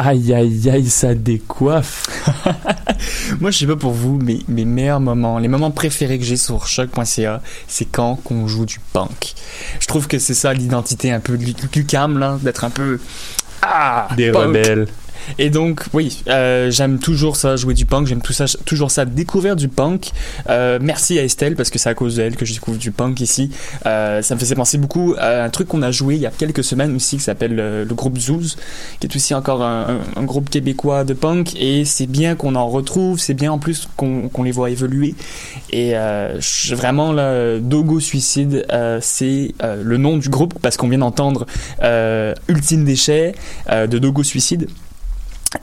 aïe 0.06 0.32
aïe 0.32 0.70
aïe, 0.70 0.88
ça 0.88 1.14
décoiffe. 1.14 2.06
Moi, 3.40 3.50
je 3.50 3.58
sais 3.58 3.66
pas 3.66 3.76
pour 3.76 3.92
vous, 3.92 4.18
mais 4.22 4.38
mes 4.48 4.64
meilleurs 4.64 5.00
moments, 5.00 5.38
les 5.38 5.48
moments 5.48 5.70
préférés 5.70 6.18
que 6.18 6.24
j'ai 6.24 6.36
sur 6.36 6.66
choc.ca, 6.66 7.42
c'est 7.66 7.84
quand 7.86 8.16
qu'on 8.16 8.46
joue 8.46 8.66
du 8.66 8.78
punk. 8.92 9.34
Je 9.80 9.86
trouve 9.86 10.06
que 10.06 10.18
c'est 10.18 10.34
ça 10.34 10.52
l'identité 10.54 11.10
un 11.12 11.20
peu 11.20 11.36
du 11.36 11.54
Lucam, 11.74 12.18
là, 12.18 12.38
d'être 12.42 12.64
un 12.64 12.70
peu 12.70 13.00
ah, 13.62 14.08
Des 14.16 14.30
punk. 14.30 14.46
rebelles. 14.46 14.86
Et 15.38 15.50
donc, 15.50 15.84
oui, 15.92 16.22
euh, 16.28 16.70
j'aime 16.70 16.98
toujours 16.98 17.36
ça, 17.36 17.56
jouer 17.56 17.74
du 17.74 17.86
punk, 17.86 18.06
j'aime 18.06 18.22
toujours 18.64 18.90
ça, 18.90 19.04
découvrir 19.04 19.56
du 19.56 19.68
punk. 19.68 20.10
Euh, 20.48 20.78
merci 20.80 21.18
à 21.18 21.24
Estelle, 21.24 21.56
parce 21.56 21.70
que 21.70 21.78
c'est 21.78 21.88
à 21.88 21.94
cause 21.94 22.16
d'elle 22.16 22.36
que 22.36 22.44
je 22.44 22.54
découvre 22.54 22.78
du 22.78 22.90
punk 22.90 23.20
ici. 23.20 23.50
Euh, 23.86 24.22
ça 24.22 24.34
me 24.34 24.40
faisait 24.40 24.54
penser 24.54 24.78
beaucoup 24.78 25.14
à 25.18 25.44
un 25.44 25.50
truc 25.50 25.68
qu'on 25.68 25.82
a 25.82 25.90
joué 25.90 26.16
il 26.16 26.20
y 26.20 26.26
a 26.26 26.30
quelques 26.30 26.64
semaines 26.64 26.94
aussi, 26.94 27.16
qui 27.16 27.22
s'appelle 27.22 27.54
le 27.54 27.94
groupe 27.94 28.18
Zouz, 28.18 28.56
qui 29.00 29.06
est 29.06 29.16
aussi 29.16 29.34
encore 29.34 29.62
un, 29.62 30.00
groupe 30.22 30.50
québécois 30.50 31.04
de 31.04 31.14
punk. 31.14 31.54
Et 31.56 31.84
c'est 31.84 32.06
bien 32.06 32.34
qu'on 32.34 32.54
en 32.54 32.68
retrouve, 32.68 33.18
c'est 33.18 33.34
bien 33.34 33.52
en 33.52 33.58
plus 33.58 33.88
qu'on 33.96 34.42
les 34.42 34.52
voit 34.52 34.70
évoluer. 34.70 35.14
Et 35.70 35.94
vraiment, 36.72 37.12
là, 37.12 37.58
Dogo 37.58 38.00
Suicide, 38.00 38.66
c'est 39.00 39.54
le 39.62 39.96
nom 39.96 40.16
du 40.16 40.28
groupe, 40.28 40.54
parce 40.60 40.76
qu'on 40.76 40.88
vient 40.88 40.98
d'entendre 40.98 41.46
Ultime 42.48 42.84
Déchet 42.84 43.34
de 43.70 43.98
Dogo 43.98 44.22
Suicide. 44.22 44.68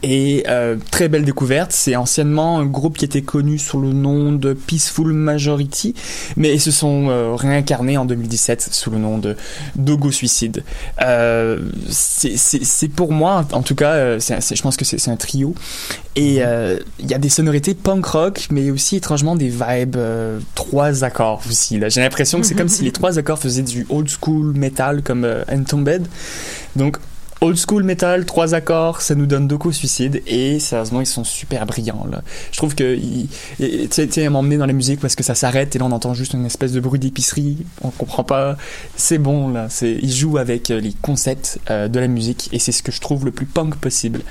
Et 0.01 0.43
euh, 0.47 0.75
très 0.91 1.07
belle 1.09 1.23
découverte. 1.23 1.71
C'est 1.71 1.95
anciennement 1.95 2.57
un 2.59 2.65
groupe 2.65 2.97
qui 2.97 3.05
était 3.05 3.21
connu 3.21 3.57
sous 3.59 3.79
le 3.79 3.93
nom 3.93 4.31
de 4.31 4.53
Peaceful 4.53 5.13
Majority, 5.13 5.93
mais 6.37 6.53
ils 6.53 6.59
se 6.61 6.71
sont 6.71 7.07
euh, 7.09 7.35
réincarnés 7.35 7.97
en 7.97 8.05
2017 8.05 8.69
sous 8.71 8.89
le 8.91 8.97
nom 8.97 9.17
de 9.17 9.35
Dogo 9.75 10.11
Suicide. 10.11 10.63
Euh, 11.01 11.59
c'est- 11.89 12.87
pour 12.89 13.11
moi, 13.11 13.45
en 13.53 13.61
tout 13.61 13.75
cas, 13.75 13.91
euh, 13.93 14.19
je 14.19 14.61
pense 14.61 14.77
que 14.77 14.85
c'est 14.85 15.07
un 15.09 15.15
trio. 15.15 15.53
Et 16.15 16.37
euh, 16.43 16.77
il 16.99 17.09
y 17.09 17.13
a 17.13 17.17
des 17.17 17.29
sonorités 17.29 17.73
punk 17.73 18.05
rock, 18.05 18.47
mais 18.51 18.69
aussi 18.71 18.95
étrangement 18.97 19.35
des 19.35 19.49
vibes 19.49 19.95
euh, 19.95 20.39
trois 20.55 21.03
accords 21.03 21.41
aussi. 21.49 21.79
J'ai 21.89 22.01
l'impression 22.01 22.39
que 22.39 22.45
c'est 22.45 22.55
comme 22.55 22.67
si 22.69 22.83
les 22.83 22.91
trois 22.91 23.17
accords 23.17 23.39
faisaient 23.39 23.63
du 23.63 23.85
old 23.89 24.09
school 24.09 24.53
metal 24.55 25.01
comme 25.01 25.23
euh, 25.23 25.43
Entombed. 25.51 26.05
Donc 26.75 26.97
Old 27.45 27.57
school 27.57 27.83
metal, 27.83 28.25
trois 28.25 28.53
accords, 28.55 29.01
ça 29.01 29.15
nous 29.15 29.25
donne 29.25 29.49
Doko 29.49 29.71
Suicide 29.73 30.21
et 30.27 30.59
sérieusement 30.59 31.01
ils 31.01 31.05
sont 31.05 31.25
super 31.25 31.65
brillants 31.65 32.07
là. 32.09 32.21
Je 32.53 32.57
trouve 32.57 32.73
que 32.73 32.95
tu 32.95 33.87
sais, 33.91 34.29
m'emmener 34.29 34.55
dans 34.57 34.65
la 34.65 34.71
musique 34.71 35.01
parce 35.01 35.13
que 35.15 35.23
ça 35.23 35.35
s'arrête 35.35 35.75
et 35.75 35.79
là 35.79 35.83
on 35.85 35.91
entend 35.91 36.13
juste 36.13 36.33
une 36.33 36.45
espèce 36.45 36.71
de 36.71 36.79
bruit 36.79 36.99
d'épicerie, 36.99 37.57
on 37.81 37.89
comprend 37.89 38.23
pas. 38.23 38.55
C'est 38.95 39.17
bon 39.17 39.49
là, 39.49 39.67
c'est 39.69 39.91
ils 40.01 40.11
jouent 40.13 40.37
avec 40.37 40.71
euh, 40.71 40.79
les 40.79 40.93
concepts 41.01 41.59
euh, 41.69 41.89
de 41.89 41.99
la 41.99 42.07
musique 42.07 42.47
et 42.53 42.59
c'est 42.59 42.71
ce 42.71 42.81
que 42.81 42.93
je 42.93 43.01
trouve 43.01 43.25
le 43.25 43.31
plus 43.31 43.45
punk 43.45 43.75
possible. 43.75 44.21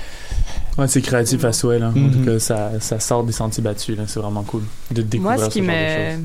Ouais, 0.79 0.87
c'est 0.87 1.01
créatif 1.01 1.45
à 1.45 1.53
souhait, 1.53 1.77
là. 1.77 1.89
En 1.89 1.91
Mhm. 1.99 2.11
tout 2.11 2.25
cas, 2.25 2.39
ça, 2.39 2.71
ça 2.79 2.99
sort 2.99 3.23
des 3.23 3.31
sentiers 3.31 3.61
battus, 3.61 3.95
là. 3.95 4.05
C'est 4.07 4.19
vraiment 4.19 4.41
cool 4.41 4.63
de 4.89 5.03
découvrir 5.03 5.37
Moi, 5.37 5.45
ce 5.45 5.53
qui 5.53 5.59
genre 5.63 5.67
de 5.67 5.71
me. 5.71 6.11
choses. 6.15 6.23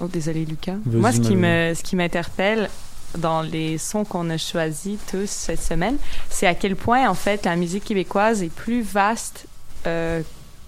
Oh, 0.00 0.06
désolé, 0.12 0.44
Lucas. 0.44 0.76
Moi, 0.86 1.10
ce 1.10 1.18
qui, 1.18 1.34
me, 1.34 1.74
ce 1.74 1.82
qui 1.82 1.96
m'interpelle 1.96 2.68
dans 3.16 3.42
les 3.42 3.78
sons 3.78 4.04
qu'on 4.04 4.28
a 4.30 4.36
choisis 4.36 4.98
tous 5.10 5.28
cette 5.28 5.62
semaine, 5.62 5.96
c'est 6.28 6.46
à 6.46 6.54
quel 6.54 6.76
point, 6.76 7.08
en 7.08 7.14
fait, 7.14 7.44
la 7.44 7.56
musique 7.56 7.84
québécoise 7.84 8.42
est 8.42 8.52
plus 8.52 8.82
vaste 8.82 9.46
euh, 9.86 10.22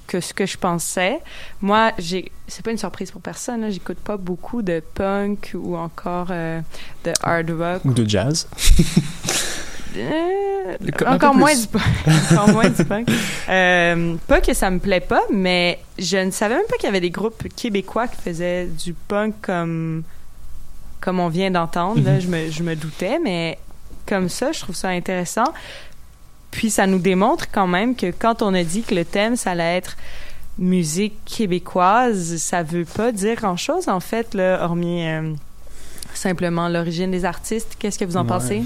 que 0.07 0.21
ce 0.21 0.35
que 0.35 0.47
je 0.47 0.57
pensais. 0.57 1.21
Moi, 1.61 1.93
j'ai. 1.99 2.33
C'est 2.49 2.65
pas 2.65 2.73
une 2.73 2.79
surprise 2.79 3.13
pour 3.13 3.21
personne, 3.21 3.71
j'écoute 3.71 3.99
pas 3.99 4.17
beaucoup 4.17 4.61
de 4.63 4.83
punk 4.95 5.53
ou 5.55 5.77
encore 5.77 6.29
euh, 6.31 6.61
de 7.05 7.13
hard 7.23 7.51
rock. 7.51 7.85
Ou 7.85 7.93
de 7.93 8.09
jazz. 8.09 8.49
Euh, 9.97 10.77
encore 11.07 11.35
moins 11.35 11.55
du 11.55 11.67
punk. 11.67 11.83
encore 12.31 12.49
moins 12.51 12.69
du 12.69 12.85
punk. 12.85 13.09
Euh, 13.49 14.15
pas 14.29 14.41
que 14.41 14.55
ça 14.55 14.71
me 14.71 14.79
plaît 14.79 15.01
pas, 15.01 15.23
mais 15.33 15.81
je 15.99 16.19
ne 16.19 16.31
savais 16.31 16.55
même 16.55 16.67
pas 16.69 16.77
qu'il 16.77 16.85
y 16.85 16.89
avait 16.89 17.01
des 17.01 17.11
groupes 17.11 17.49
québécois 17.57 18.07
qui 18.07 18.23
faisaient 18.23 18.67
du 18.67 18.95
punk 18.95 19.35
comme 19.43 20.05
comme 21.01 21.21
on 21.21 21.29
vient 21.29 21.51
d'entendre. 21.51 22.03
là. 22.03 22.15
Mhm. 22.15 22.21
Je, 22.21 22.29
me, 22.29 22.51
je 22.51 22.63
me 22.63 22.77
doutais, 22.77 23.19
mais 23.23 23.59
comme 24.07 24.29
ça, 24.29 24.53
je 24.53 24.61
trouve 24.61 24.75
ça 24.77 24.89
intéressant. 24.89 25.53
Puis 26.51 26.71
ça 26.71 26.87
nous 26.87 26.99
démontre 26.99 27.47
quand 27.53 27.67
même 27.69 27.95
que 27.95 28.11
quand 28.11 28.43
on 28.43 28.53
a 28.55 28.65
dit 28.65 28.83
que 28.83 28.95
le 28.95 29.05
thème, 29.05 29.37
ça 29.37 29.53
allait 29.53 29.77
être 29.77 29.97
musique 30.59 31.15
québécoise, 31.25 32.37
ça 32.37 32.63
veut 32.63 32.85
pas 32.85 33.13
dire 33.13 33.37
grand-chose, 33.37 33.89
en 33.89 34.01
fait, 34.01 34.35
là, 34.35 34.63
hormis 34.65 35.07
euh, 35.07 35.33
simplement 36.13 36.69
l'origine 36.69 37.11
des 37.11 37.25
artistes. 37.25 37.77
Qu'est-ce 37.79 37.99
que 37.99 38.05
vous 38.05 38.17
en 38.17 38.23
Ouais. 38.23 38.29
pensez? 38.29 38.63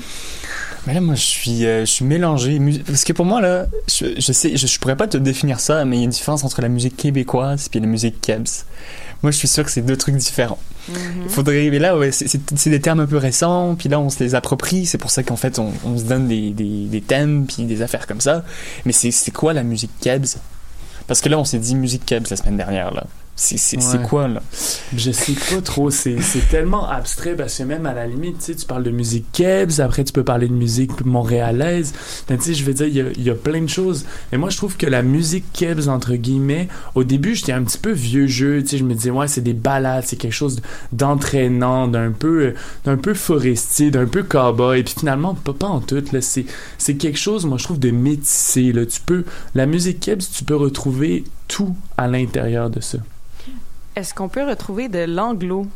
Mais 0.86 0.94
là, 0.94 1.00
moi, 1.00 1.14
je 1.14 1.20
suis, 1.22 1.64
euh, 1.64 1.80
je 1.80 1.90
suis 1.90 2.04
mélangé. 2.04 2.58
Parce 2.86 3.04
que 3.04 3.12
pour 3.12 3.24
moi, 3.26 3.40
là, 3.40 3.66
je, 3.88 4.06
je 4.18 4.32
sais, 4.32 4.56
je, 4.56 4.66
je 4.66 4.78
pourrais 4.78 4.96
pas 4.96 5.06
te 5.06 5.16
définir 5.16 5.60
ça, 5.60 5.84
mais 5.84 5.96
il 5.96 6.00
y 6.00 6.02
a 6.02 6.04
une 6.04 6.10
différence 6.10 6.42
entre 6.44 6.60
la 6.62 6.68
musique 6.68 6.96
québécoise 6.96 7.68
et 7.72 7.80
la 7.80 7.86
musique 7.86 8.20
kebs. 8.20 8.64
Moi, 9.24 9.30
je 9.32 9.38
suis 9.38 9.48
sûr 9.48 9.64
que 9.64 9.70
c'est 9.70 9.80
deux 9.80 9.96
trucs 9.96 10.14
différents. 10.16 10.58
Mhm. 10.88 10.96
Il 11.24 11.28
faudrait, 11.30 11.70
mais 11.70 11.78
là, 11.78 11.96
ouais, 11.98 12.12
c'est- 12.12 12.68
des 12.68 12.80
termes 12.80 13.00
un 13.00 13.06
peu 13.06 13.16
récents, 13.16 13.74
puis 13.74 13.88
là, 13.88 13.98
on 13.98 14.10
se 14.10 14.22
les 14.22 14.34
approprie. 14.34 14.84
C'est 14.84 14.98
pour 14.98 15.10
ça 15.10 15.22
qu'en 15.22 15.34
fait, 15.36 15.58
on, 15.58 15.72
on 15.86 15.96
se 15.98 16.04
donne 16.04 16.28
des, 16.28 16.50
des, 16.50 16.84
des 16.86 17.00
thèmes, 17.00 17.46
puis 17.46 17.64
des 17.64 17.80
affaires 17.80 18.06
comme 18.06 18.20
ça. 18.20 18.44
Mais 18.84 18.92
c'est 18.92 19.10
c'est 19.10 19.30
quoi 19.30 19.54
la 19.54 19.62
musique 19.62 19.90
kebs? 20.00 20.36
Parce 21.06 21.20
que 21.22 21.28
là, 21.30 21.38
on 21.38 21.44
s'est 21.44 21.58
dit 21.58 21.74
musique 21.74 22.04
kebs 22.04 22.26
la 22.30 22.36
semaine 22.36 22.58
dernière, 22.58 22.92
là. 22.92 23.06
C'est 23.36 23.76
Ouais. 23.76 24.06
quoi, 24.08 24.28
là? 24.28 24.42
Je 24.96 25.10
sais 25.10 25.32
pas 25.32 25.60
trop, 25.60 25.90
c'est 25.90 26.16
tellement 26.50 26.88
abstrait 26.88 27.34
parce 27.34 27.58
que 27.58 27.64
même 27.64 27.84
à 27.84 27.92
la 27.92 28.06
limite, 28.06 28.38
tu 28.38 28.44
sais, 28.44 28.54
tu 28.54 28.64
parles 28.64 28.84
de 28.84 28.90
musique 28.90 29.26
kebs, 29.32 29.80
après 29.80 30.04
tu 30.04 30.12
peux 30.12 30.22
parler 30.22 30.46
de 30.46 30.52
musique 30.52 31.04
montréalaise. 31.04 31.92
Ben, 32.28 32.38
tu 32.38 32.44
sais, 32.44 32.54
je 32.54 32.64
veux 32.64 32.74
dire, 32.74 32.86
il 32.86 32.94
y 32.94 33.00
a, 33.00 33.04
il 33.16 33.22
y 33.22 33.30
a 33.30 33.34
plein 33.34 33.60
de 33.60 33.68
choses. 33.68 34.04
Et 34.32 34.36
moi, 34.36 34.50
je 34.50 34.56
trouve 34.56 34.76
que 34.76 34.86
la 34.86 35.02
musique 35.02 35.44
kebs, 35.52 35.88
entre 35.88 36.14
guillemets, 36.14 36.68
au 36.94 37.02
début, 37.02 37.34
j'étais 37.34 37.52
un 37.52 37.64
petit 37.64 37.78
peu 37.78 37.90
vieux 37.90 38.28
jeu, 38.28 38.62
tu 38.62 38.68
sais, 38.68 38.78
je 38.78 38.84
me 38.84 38.94
disais, 38.94 39.10
ouais, 39.10 39.26
c'est 39.26 39.40
des 39.42 39.52
balades, 39.52 40.04
c'est 40.06 40.16
quelque 40.16 40.32
chose 40.32 40.60
d'entraînant, 40.92 41.88
d'un 41.88 42.12
peu, 42.12 42.54
d'un 42.84 42.96
peu 42.96 43.14
forestier, 43.14 43.90
d'un 43.90 44.06
peu 44.06 44.22
cowboy. 44.22 44.80
Et 44.80 44.84
puis 44.84 44.94
finalement, 45.00 45.34
pas, 45.34 45.52
pas 45.52 45.66
en 45.66 45.80
tout, 45.80 46.02
c'est 46.20 46.46
c'est 46.78 46.94
quelque 46.94 47.18
chose, 47.18 47.46
moi, 47.46 47.58
je 47.58 47.64
trouve, 47.64 47.78
de 47.80 47.90
métissé, 47.90 48.72
là. 48.72 48.86
Tu 48.86 49.00
peux, 49.04 49.24
la 49.54 49.66
musique 49.66 50.00
kebs, 50.00 50.22
tu 50.32 50.44
peux 50.44 50.56
retrouver 50.56 51.24
tout 51.48 51.76
à 51.96 52.06
l'intérieur 52.06 52.70
de 52.70 52.80
ça. 52.80 52.98
Est-ce 53.96 54.14
qu'on 54.14 54.28
peut 54.28 54.44
retrouver 54.44 54.88
de 54.88 55.00
l'anglo 55.00 55.66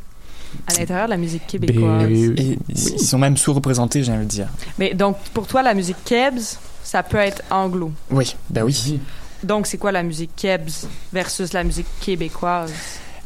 à 0.66 0.74
l'intérieur 0.74 1.06
de 1.06 1.10
la 1.10 1.16
musique 1.16 1.46
québécoise? 1.46 2.08
Ben, 2.08 2.34
Et 2.38 2.58
ils 2.68 3.00
sont 3.00 3.18
même 3.18 3.36
sous-représentés, 3.36 4.02
j'ai 4.02 4.12
envie 4.12 4.24
de 4.24 4.30
dire. 4.30 4.48
Mais 4.78 4.94
donc, 4.94 5.16
pour 5.34 5.46
toi, 5.46 5.62
la 5.62 5.74
musique 5.74 6.02
kebs, 6.04 6.58
ça 6.82 7.02
peut 7.02 7.18
être 7.18 7.42
anglo? 7.50 7.92
Oui, 8.10 8.34
ben 8.50 8.64
oui. 8.64 9.00
Donc, 9.44 9.66
c'est 9.66 9.78
quoi 9.78 9.92
la 9.92 10.02
musique 10.02 10.30
kebs 10.36 10.88
versus 11.12 11.52
la 11.52 11.62
musique 11.62 11.86
québécoise? 12.00 12.72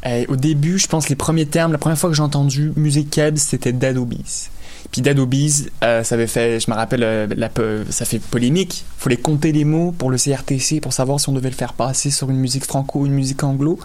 Euh, 0.05 0.25
au 0.27 0.35
début, 0.35 0.77
je 0.77 0.87
pense 0.87 1.09
les 1.09 1.15
premiers 1.15 1.45
termes, 1.45 1.71
la 1.71 1.77
première 1.77 1.97
fois 1.97 2.09
que 2.09 2.15
j'ai 2.15 2.21
entendu 2.21 2.73
musique 2.75 3.09
kebs, 3.09 3.37
c'était 3.37 3.71
Dead 3.71 3.97
Obies. 3.97 4.49
Puis 4.91 5.01
Dead 5.01 5.17
Obies, 5.17 5.67
euh, 5.83 6.03
ça 6.03 6.15
avait 6.15 6.27
fait, 6.27 6.59
je 6.59 6.69
me 6.69 6.75
rappelle, 6.75 7.03
euh, 7.03 7.27
la, 7.35 7.49
ça 7.89 8.05
fait 8.05 8.19
polémique. 8.19 8.85
Fallait 8.97 9.17
compter 9.17 9.51
les 9.51 9.63
mots 9.63 9.91
pour 9.91 10.11
le 10.11 10.17
CRTC 10.17 10.81
pour 10.81 10.93
savoir 10.93 11.19
si 11.19 11.29
on 11.29 11.31
devait 11.31 11.49
le 11.49 11.55
faire 11.55 11.73
passer 11.73 12.11
sur 12.11 12.29
une 12.29 12.37
musique 12.37 12.65
franco 12.65 12.99
ou 12.99 13.05
une 13.05 13.13
musique 13.13 13.43
anglo. 13.43 13.79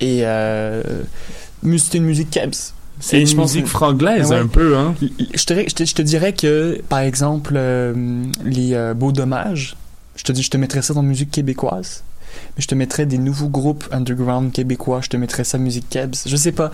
Et 0.00 0.20
euh, 0.22 0.82
c'était 1.76 1.98
une 1.98 2.04
musique 2.04 2.30
kebs. 2.30 2.72
C'est 3.00 3.18
Et 3.18 3.20
une 3.20 3.26
je 3.28 3.36
pense 3.36 3.50
musique 3.52 3.64
que- 3.64 3.70
franglaise 3.70 4.30
Ouais. 4.30 4.36
un 4.38 4.46
peu, 4.48 4.76
hein. 4.76 4.94
Je 5.00 5.44
te, 5.44 5.54
je 5.68 5.74
te- 5.74 5.84
je 5.84 5.94
te 5.94 6.02
dirais 6.02 6.32
que, 6.32 6.80
par 6.88 6.98
exemple, 7.00 7.54
euh, 7.56 8.24
les 8.44 8.74
euh, 8.74 8.92
Beaux 8.94 9.12
Dommages, 9.12 9.76
je 10.16 10.24
te 10.24 10.32
dis, 10.32 10.42
je 10.42 10.50
te 10.50 10.56
mettrais 10.56 10.82
ça 10.82 10.94
dans 10.94 11.02
musique 11.02 11.30
québécoise. 11.30 12.02
Mais 12.56 12.62
je 12.62 12.66
te 12.66 12.74
mettrais 12.74 13.06
des 13.06 13.18
nouveaux 13.18 13.48
groupes 13.48 13.84
underground 13.92 14.52
québécois, 14.52 15.00
je 15.02 15.08
te 15.08 15.16
mettrais 15.16 15.44
ça 15.44 15.58
musique 15.58 15.88
kebs. 15.90 16.14
Je 16.26 16.36
sais 16.36 16.52
pas. 16.52 16.70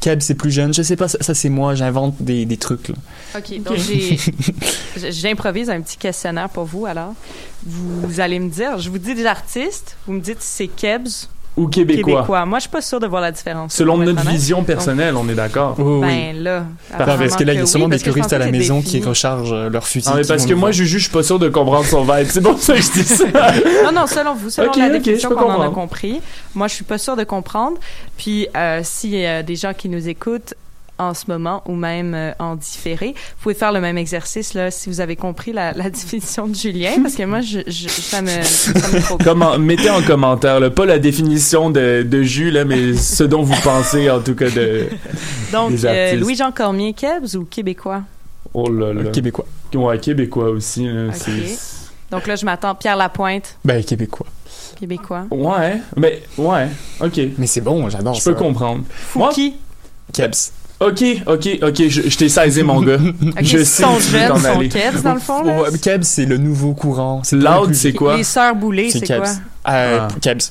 Kebs, 0.00 0.20
c'est 0.22 0.34
plus 0.36 0.52
jeune. 0.52 0.72
Je 0.72 0.82
sais 0.82 0.94
pas, 0.96 1.08
ça, 1.08 1.18
ça, 1.20 1.34
c'est 1.34 1.48
moi, 1.48 1.74
j'invente 1.74 2.14
des, 2.22 2.44
des 2.46 2.56
trucs. 2.56 2.88
Là. 2.88 2.94
OK, 3.36 3.62
donc 3.62 3.76
J'improvise 5.10 5.70
un 5.70 5.80
petit 5.80 5.96
questionnaire 5.96 6.48
pour 6.50 6.64
vous, 6.64 6.86
alors. 6.86 7.14
Vous 7.66 8.20
allez 8.20 8.38
me 8.38 8.48
dire, 8.48 8.78
je 8.78 8.90
vous 8.90 8.98
dis 8.98 9.14
des 9.14 9.26
artistes, 9.26 9.96
vous 10.06 10.12
me 10.14 10.20
dites 10.20 10.40
si 10.40 10.48
c'est 10.56 10.68
kebs 10.68 11.28
Ou 11.58 11.66
québécois. 11.68 12.14
québécois. 12.14 12.46
Moi, 12.46 12.58
je 12.58 12.62
suis 12.62 12.70
pas 12.70 12.80
sûre 12.80 13.00
de 13.00 13.06
voir 13.06 13.20
la 13.20 13.32
différence. 13.32 13.74
Selon 13.74 13.98
notre 13.98 14.20
honnête. 14.22 14.32
vision 14.32 14.62
personnelle, 14.62 15.16
on 15.16 15.28
est 15.28 15.34
d'accord. 15.34 15.74
Oh, 15.78 16.00
oui. 16.02 16.06
Ben 16.06 16.42
là, 16.42 16.64
parce 16.96 17.36
que 17.36 17.44
là, 17.44 17.52
il 17.54 17.58
y 17.58 17.62
a 17.62 17.66
sûrement 17.66 17.86
oui, 17.86 17.90
des 17.92 17.98
je 17.98 18.04
puristes 18.04 18.32
à 18.32 18.38
la 18.38 18.50
maison 18.50 18.80
qui 18.80 19.02
rechargent 19.02 19.52
euh, 19.52 19.68
leur 19.68 19.86
fusil. 19.86 20.08
Ah, 20.10 20.16
mais 20.16 20.26
parce 20.26 20.46
que 20.46 20.54
moi, 20.54 20.60
voir. 20.68 20.72
Juju, 20.72 20.98
je 20.98 21.02
suis 21.04 21.12
pas 21.12 21.22
sûr 21.22 21.38
de 21.38 21.48
comprendre 21.48 21.84
son 21.86 22.02
vibe. 22.04 22.26
C'est 22.28 22.40
pour 22.40 22.58
ça 22.58 22.74
que 22.74 22.80
je 22.82 22.92
dis 22.92 23.04
ça. 23.04 23.24
Non, 23.84 23.92
non, 23.92 24.06
selon 24.06 24.34
vous, 24.34 24.50
selon 24.50 24.68
Ok, 24.68 24.76
la 24.76 24.86
ok, 24.86 24.92
définition 24.92 25.30
je 25.30 25.34
peux 25.34 25.40
qu'on 25.40 25.46
en 25.48 25.52
a 25.54 25.54
comprendre. 25.66 25.74
compris. 25.74 26.20
Moi, 26.54 26.68
je 26.68 26.74
suis 26.74 26.84
pas 26.84 26.98
sûre 26.98 27.16
de 27.16 27.24
comprendre. 27.24 27.76
Puis, 28.16 28.48
euh, 28.56 28.80
s'il 28.84 29.10
y 29.14 29.26
a 29.26 29.42
des 29.42 29.56
gens 29.56 29.74
qui 29.74 29.88
nous 29.88 30.08
écoutent 30.08 30.54
en 30.98 31.14
ce 31.14 31.24
moment 31.28 31.62
ou 31.66 31.74
même 31.74 32.14
euh, 32.14 32.32
en 32.38 32.56
différé, 32.56 33.08
vous 33.08 33.42
pouvez 33.42 33.54
faire 33.54 33.72
le 33.72 33.80
même 33.80 33.96
exercice 33.98 34.54
là 34.54 34.70
si 34.70 34.88
vous 34.88 35.00
avez 35.00 35.16
compris 35.16 35.52
la, 35.52 35.72
la 35.72 35.90
définition 35.90 36.46
de 36.48 36.54
Julien 36.54 36.92
parce 37.02 37.14
que 37.14 37.22
moi 37.24 37.40
je, 37.40 37.60
je- 37.66 37.88
ça 37.88 38.20
me 38.22 38.28
ça 38.42 38.72
me 38.92 39.00
faut- 39.00 39.18
Comment, 39.22 39.58
mettez 39.58 39.90
en 39.90 40.02
commentaire, 40.02 40.60
là, 40.60 40.70
pas 40.70 40.86
la 40.86 40.98
définition 40.98 41.70
de, 41.70 42.02
de 42.02 42.22
jus, 42.22 42.50
là, 42.50 42.64
mais 42.64 42.94
ce 42.94 43.24
dont 43.24 43.42
vous 43.42 43.60
pensez, 43.62 44.10
en 44.10 44.20
tout 44.20 44.34
cas, 44.34 44.50
de. 44.50 44.86
Donc 45.52 45.72
euh. 45.84 46.14
Louis-Jean 46.16 46.52
Cormier 46.52 46.92
Kebs 46.92 47.34
ou 47.36 47.44
québécois? 47.44 48.02
Oh 48.54 48.70
là 48.70 48.92
là. 48.92 49.10
Québécois. 49.10 49.46
Ouais, 49.74 49.98
québécois 49.98 50.48
aussi. 50.50 50.86
Là, 50.86 51.10
Donc 52.10 52.26
là, 52.26 52.36
je 52.36 52.44
m'attends. 52.44 52.74
Pierre 52.74 52.96
Lapointe, 52.96 53.56
Ben, 53.64 53.84
québécois. 53.84 54.26
québécois. 54.80 55.26
Ouais, 55.30 55.78
mais 55.96 56.22
ouais, 56.38 56.68
ok. 57.00 57.20
Mais 57.36 57.46
c'est 57.46 57.60
bon, 57.60 57.88
j'adore 57.90 58.14
Je 58.14 58.24
peux 58.24 58.34
comprendre. 58.34 58.82
Moi, 59.14 59.28
Fouki. 59.28 59.54
Kebs. 60.12 60.52
Ok, 60.80 61.04
ok, 61.26 61.48
ok, 61.62 61.88
je, 61.88 62.02
je 62.08 62.16
t'ai 62.16 62.28
saisi, 62.28 62.62
mon 62.62 62.80
gars. 62.82 62.98
Je 63.40 63.58
sais 63.58 63.82
sont 63.82 63.98
jeunes, 63.98 64.38
sont 64.38 64.46
aller. 64.46 64.68
Kebs, 64.68 65.02
dans 65.02 65.14
le 65.14 65.20
fond. 65.20 65.42
Là? 65.42 65.60
Ouais, 65.62 65.78
Kebs, 65.78 66.04
c'est 66.04 66.24
le 66.26 66.36
nouveau 66.38 66.72
courant. 66.74 67.22
Loud, 67.32 67.74
c'est 67.74 67.92
quoi? 67.92 68.16
Les 68.16 68.24
sœurs 68.24 68.54
Boulay, 68.54 68.90
C'est 68.90 69.06
quoi? 69.06 69.26
Euh, 69.68 69.98
Ah. 70.00 70.08
Kebs. 70.20 70.50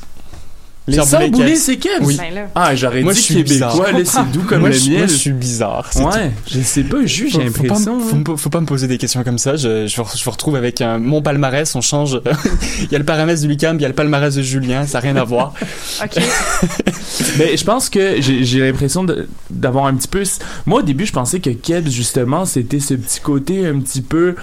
Les 0.88 0.98
Kebs. 0.98 1.56
c'est 1.58 1.76
Kebs? 1.78 2.02
Oui. 2.04 2.18
Ben. 2.18 2.48
Ah, 2.56 2.74
j'aurais 2.74 3.02
Moi, 3.02 3.12
dit 3.12 3.20
je 3.20 3.24
suis 3.26 3.44
québécois, 3.44 3.92
là, 3.92 4.00
c'est 4.06 4.32
doux 4.32 4.44
comme 4.44 4.62
moi, 4.62 4.70
le 4.70 4.76
je, 4.76 4.90
moi, 4.90 5.00
miel. 5.00 5.10
je 5.10 5.16
suis 5.16 5.32
bizarre. 5.34 5.90
Ouais, 5.98 6.32
je 6.50 6.62
sais 6.62 6.84
pas, 6.84 7.06
juste 7.06 7.36
j'ai 7.36 7.44
l'impression. 7.44 7.98
hein. 8.00 8.36
faut, 8.38 8.50
pas 8.50 8.62
me 8.62 8.66
poser 8.66 8.88
des 8.88 8.98
questions 8.98 9.22
comme 9.26 9.38
ça. 9.38 9.58
Je, 9.58 9.86
je, 9.86 9.96
je 9.96 10.02
me 10.02 10.30
retrouve 10.32 10.56
avec 10.56 10.80
un, 10.80 10.98
mon 10.98 11.22
palmarès, 11.22 11.76
on 11.76 11.82
change. 11.82 12.22
il 12.82 12.90
y 12.92 12.96
a 12.96 13.00
le 13.00 13.04
palmarès 13.04 13.42
de 13.42 13.48
Lucam, 13.48 13.78
il 13.78 13.82
y 13.82 13.86
a 13.86 13.90
le 13.90 13.94
palmarès 13.94 14.34
de 14.34 14.42
Julien, 14.42 14.88
ça 14.88 15.00
n'a 15.00 15.02
rien 15.02 15.16
à 15.18 15.26
voir. 15.26 15.54
OK. 16.04 16.24
Mais 17.38 17.58
je 17.58 17.64
pense 17.66 17.90
que 17.90 18.22
j'ai 18.22 18.60
l'impression 18.60 19.06
d'avoir 19.50 19.88
un 19.88 19.96
petit 19.96 20.08
peu. 20.08 20.24
Moi, 20.66 20.80
au 20.80 20.84
début, 20.84 21.06
je 21.06 21.14
pensais 21.14 21.42
que 21.42 21.50
Kebs, 21.50 21.90
justement, 21.90 22.46
c'était 22.46 22.80
ce 22.80 22.94
petit 22.94 23.20
côté 23.20 23.68
un 23.68 23.80
petit 23.80 24.02
peu 24.02 24.36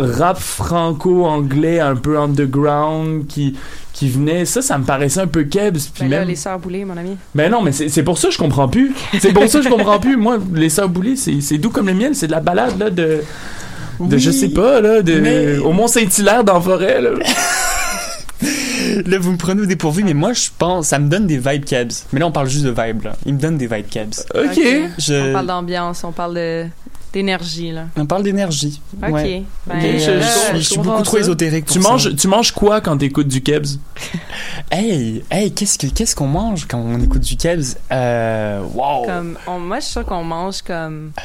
rap 0.00 0.38
franco-anglais, 0.38 1.78
un 1.80 1.96
peu 1.96 2.18
underground, 2.18 3.26
qui, 3.28 3.54
qui 3.96 4.10
venait. 4.10 4.44
Ça, 4.44 4.60
ça 4.60 4.76
me 4.76 4.84
paraissait 4.84 5.20
un 5.20 5.26
peu 5.26 5.44
Kebs. 5.44 5.78
Puis 5.94 6.02
Ben 6.04 6.10
là, 6.10 6.18
même. 6.20 6.28
les 6.28 6.36
sœurs 6.36 6.58
Boulay, 6.58 6.84
mon 6.84 6.96
ami. 6.98 7.16
Ben 7.34 7.50
non, 7.50 7.62
mais 7.62 7.72
c'est 7.72 7.88
c'est 7.88 8.02
pour 8.02 8.18
ça 8.18 8.28
que 8.28 8.34
je 8.34 8.38
comprends 8.38 8.68
plus. 8.68 8.92
C'est 9.20 9.32
pour 9.32 9.48
ça 9.48 9.58
que 9.60 9.64
je 9.64 9.70
comprends 9.70 9.98
plus. 9.98 10.16
Moi, 10.18 10.38
les 10.54 10.68
Sœurs 10.68 10.88
Boulay, 10.90 11.16
c'est 11.16 11.40
c'est 11.40 11.56
doux 11.58 11.70
comme 11.70 11.86
le 11.86 11.94
miel. 11.94 12.14
C'est 12.14 12.26
de 12.26 12.32
la 12.32 12.40
balade, 12.40 12.78
là, 12.78 12.90
de. 12.90 13.22
De, 13.98 14.18
je 14.18 14.30
sais 14.30 14.50
pas, 14.50 14.82
là, 14.82 15.00
de. 15.00 15.18
mais- 15.20 15.56
Au 15.56 15.72
Mont-Saint-Hilaire, 15.72 16.44
dans 16.44 16.54
la 16.54 16.60
forêt, 16.60 17.00
là. 17.00 17.10
Là, 19.06 19.18
vous 19.18 19.32
me 19.32 19.36
prenez 19.36 19.62
au 19.62 19.66
dépourvu, 19.66 20.04
mais 20.04 20.14
moi, 20.14 20.32
je 20.32 20.48
pense, 20.56 20.88
ça 20.88 20.98
me 20.98 21.08
donne 21.08 21.26
des 21.26 21.38
vibes 21.38 21.64
Kebs. 21.64 21.92
Mais 22.12 22.20
là, 22.20 22.26
on 22.26 22.32
parle 22.32 22.48
juste 22.48 22.64
de 22.64 22.70
vibes, 22.70 23.04
là. 23.04 23.16
Il 23.26 23.34
me 23.34 23.40
donne 23.40 23.56
des 23.58 23.66
vibes 23.66 23.88
Kebs. 23.88 24.14
Ok. 24.34 24.60
Je... 24.98 25.30
On 25.30 25.32
parle 25.32 25.46
d'ambiance, 25.46 26.04
on 26.04 26.12
parle 26.12 26.34
de 26.34 26.66
d'énergie, 27.16 27.72
là. 27.72 27.84
On 27.96 28.04
parle 28.04 28.22
d'énergie. 28.22 28.80
OK. 29.02 29.10
Ouais. 29.10 29.42
Ben, 29.66 29.76
Ok, 29.78 29.82
je- 30.00 30.10
là, 30.10 30.26
je, 30.52 30.56
je 30.58 30.62
suis 30.62 30.76
beaucoup 30.78 31.02
trop 31.02 31.16
ça. 31.16 31.20
ésotérique 31.22 31.64
pour 31.64 31.74
Tu 31.76 31.82
ça. 31.82 31.88
manges, 31.90 32.14
tu 32.14 32.28
manges 32.28 32.52
quoi 32.52 32.80
quand 32.82 32.98
t'écoutes 32.98 33.28
du 33.28 33.42
Kebs? 33.42 33.78
Hey, 34.70 35.24
hey, 35.30 35.50
qu'est-ce 35.52 35.78
que 35.78 35.86
qu'est-ce 35.86 36.14
qu'on 36.14 36.26
mange 36.26 36.66
quand 36.68 36.78
on 36.78 37.00
écoute 37.00 37.22
du 37.22 37.36
Kebs? 37.36 37.76
Euh, 37.92 38.60
wow. 38.74 39.06
comme, 39.06 39.38
on- 39.46 39.58
moi, 39.60 39.78
je 39.78 39.84
suis 39.84 39.92
sûre 39.92 40.04
qu'on 40.04 40.24
mange 40.24 40.60
comme, 40.62 41.12
tu 41.16 41.22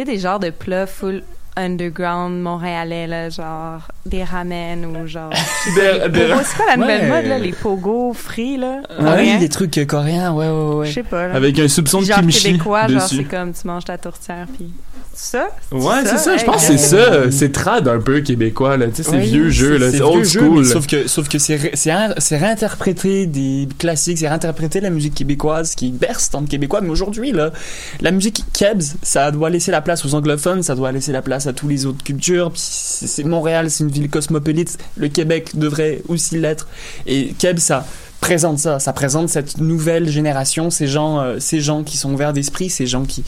sais, 0.00 0.04
des 0.04 0.18
genres 0.18 0.38
de 0.40 0.50
plats 0.50 0.86
full 0.86 1.22
underground 1.56 2.40
montréalais, 2.40 3.06
là, 3.06 3.28
genre 3.28 3.80
des 4.06 4.22
ramen 4.24 4.86
ou 4.86 5.06
genre... 5.06 5.30
Des- 5.74 6.32
c'est 6.44 6.56
quoi 6.56 6.66
la 6.68 6.76
nouvelle 6.78 7.02
Ouais. 7.02 7.08
mode, 7.22 7.26
là? 7.26 7.38
Les 7.38 7.52
pogo 7.52 8.12
frits, 8.14 8.56
là? 8.56 8.80
Ah 8.98 9.16
oui, 9.18 9.36
des 9.38 9.48
trucs 9.48 9.76
euh, 9.76 9.84
coréens, 9.84 10.32
ouais, 10.32 10.48
ouais, 10.48 10.74
ouais. 10.76 10.86
Je 10.86 10.92
sais 10.94 11.02
pas, 11.02 11.26
là. 11.28 11.34
Avec 11.34 11.58
un 11.58 11.68
soupçon 11.68 12.00
de 12.00 12.06
genre 12.06 12.20
kimchi 12.20 12.44
québécois, 12.52 12.86
genre 12.88 13.02
c'est 13.02 13.24
comme 13.24 13.52
tu 13.52 13.66
manges 13.66 13.84
ta 13.84 13.98
tourtière, 13.98 14.46
puis... 14.56 14.70
Ça? 15.12 15.50
Ouais, 15.70 15.96
c'est 16.04 16.08
ça? 16.12 16.18
ça, 16.18 16.36
je 16.38 16.44
pense 16.44 16.66
que 16.66 16.76
c'est 16.76 16.78
ça. 16.78 17.30
C'est 17.30 17.52
trad 17.52 17.86
un 17.88 18.00
peu 18.00 18.20
québécois, 18.20 18.76
là. 18.78 18.86
Tu 18.86 18.96
sais, 18.96 19.02
c'est 19.02 19.16
Oui, 19.18 19.26
vieux 19.28 19.50
jeu, 19.50 19.76
là. 19.76 19.90
C'est 19.90 20.00
old 20.00 20.24
vieux 20.24 20.24
jeu, 20.24 20.40
school. 20.40 20.58
mais 20.62 20.64
sauf 20.68 20.86
que, 20.86 21.06
sauf 21.08 21.28
que 21.28 21.38
c'est, 21.38 21.56
ré- 21.56 21.72
c'est, 21.74 21.94
ré- 21.94 22.14
c'est 22.18 22.38
réinterpréter 22.38 23.26
des 23.26 23.68
classiques, 23.78 24.18
c'est 24.18 24.28
réinterpréter 24.28 24.80
la 24.80 24.88
musique 24.90 25.14
québécoise 25.14 25.74
qui 25.74 25.90
berce 25.90 26.30
dans 26.30 26.40
le 26.40 26.46
québécois. 26.46 26.80
Mais 26.80 26.88
aujourd'hui, 26.88 27.32
là, 27.32 27.52
la 28.00 28.12
musique 28.12 28.42
Kebs, 28.54 28.82
ça 29.02 29.30
doit 29.30 29.50
laisser 29.50 29.70
la 29.70 29.82
place 29.82 30.04
aux 30.06 30.14
anglophones, 30.14 30.62
ça 30.62 30.74
doit 30.74 30.90
laisser 30.90 31.12
la 31.12 31.22
place 31.22 31.46
à 31.46 31.52
tous 31.52 31.68
les 31.68 31.84
autres 31.86 32.02
cultures. 32.02 32.50
Puis 32.50 32.62
c'est, 32.64 33.06
c'est 33.06 33.24
Montréal, 33.24 33.70
c'est 33.70 33.84
une 33.84 33.90
ville 33.90 34.08
cosmopolite. 34.08 34.78
Le 34.96 35.08
Québec 35.08 35.50
devrait 35.54 36.02
aussi 36.08 36.38
l'être. 36.38 36.66
Et 37.06 37.34
Kebs, 37.38 37.58
ça 37.58 37.84
présente 38.20 38.58
ça, 38.58 38.78
ça 38.78 38.92
présente 38.92 39.28
cette 39.28 39.58
nouvelle 39.58 40.08
génération, 40.08 40.70
ces 40.70 40.86
gens, 40.86 41.20
euh, 41.20 41.38
ces 41.40 41.60
gens 41.60 41.82
qui 41.82 41.96
sont 41.96 42.12
ouverts 42.12 42.32
d'esprit, 42.32 42.68
ces 42.70 42.86
gens 42.86 43.04
qui, 43.04 43.24